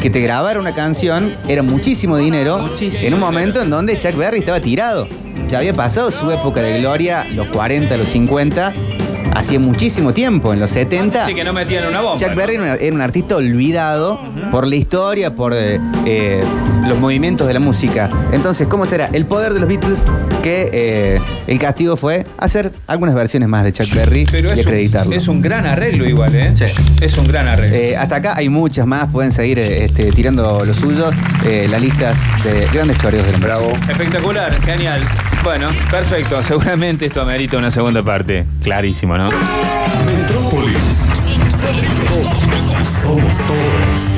que 0.01 0.09
te 0.09 0.19
grabara 0.19 0.59
una 0.59 0.73
canción 0.75 1.33
era 1.47 1.63
muchísimo 1.63 2.17
dinero. 2.17 2.57
Muchísimo 2.57 3.07
en 3.07 3.13
un 3.13 3.19
dinero. 3.19 3.25
momento 3.31 3.61
en 3.61 3.69
donde 3.69 3.97
Chuck 3.97 4.17
Berry 4.17 4.39
estaba 4.39 4.59
tirado. 4.59 5.07
Ya 5.49 5.59
había 5.59 5.73
pasado 5.73 6.11
su 6.11 6.29
época 6.29 6.61
de 6.61 6.79
gloria, 6.79 7.25
los 7.35 7.47
40, 7.47 7.95
los 7.95 8.09
50, 8.09 8.73
hacía 9.33 9.59
muchísimo 9.59 10.13
tiempo, 10.13 10.51
en 10.51 10.59
los 10.59 10.71
70. 10.71 11.23
Así 11.23 11.33
que 11.33 11.45
no 11.45 11.53
metían 11.53 11.87
una 11.87 12.01
bomba. 12.01 12.19
Chuck. 12.19 12.35
Berry 12.35 12.55
era 12.55 12.93
un 12.93 13.01
artista 13.01 13.37
olvidado 13.37 14.19
por 14.51 14.67
la 14.67 14.75
historia, 14.75 15.31
por 15.31 15.53
eh, 15.53 15.79
eh, 16.05 16.43
los 16.87 16.99
movimientos 16.99 17.47
de 17.47 17.53
la 17.53 17.59
música. 17.59 18.09
Entonces, 18.31 18.67
¿cómo 18.67 18.85
será? 18.85 19.09
El 19.11 19.25
poder 19.25 19.53
de 19.53 19.59
los 19.59 19.69
Beatles 19.69 20.01
que 20.43 20.69
eh, 20.71 21.19
el 21.47 21.57
castigo 21.57 21.97
fue 21.97 22.25
hacer 22.37 22.71
algunas 22.87 23.15
versiones 23.15 23.49
más 23.49 23.63
de 23.63 23.73
Chuck 23.73 23.93
Berry 23.93 24.27
y 24.55 24.59
acreditarlo. 24.59 25.15
Es 25.15 25.27
un 25.27 25.41
gran 25.41 25.65
arreglo 25.65 26.07
igual, 26.07 26.35
¿eh? 26.35 26.53
Sí. 26.55 26.65
Es 27.01 27.17
un 27.17 27.25
gran 27.25 27.47
arreglo. 27.47 27.99
hasta 27.99 28.15
acá 28.17 28.33
hay 28.35 28.49
muchas 28.49 28.85
más, 28.85 29.09
pueden 29.09 29.31
seguir 29.31 29.59
este, 29.59 30.11
tirando 30.11 30.63
los 30.65 30.75
suyos, 30.75 31.13
las 31.69 31.81
listas 31.81 32.17
de 32.43 32.67
grandes 32.71 32.97
choreos 32.99 33.25
del 33.25 33.41
Bravo. 33.41 33.71
Espectacular, 33.89 34.53
genial. 34.61 35.01
Bueno, 35.45 35.69
perfecto. 35.91 36.41
Seguramente 36.43 37.05
esto 37.05 37.21
amerita 37.21 37.57
una 37.57 37.69
segunda 37.69 38.01
parte. 38.01 38.45
Clarísimo, 38.63 39.15
¿no? 39.15 39.29
Metrópolis. 40.05 41.05
Todos. 43.03 43.37
Todos. 43.47 44.14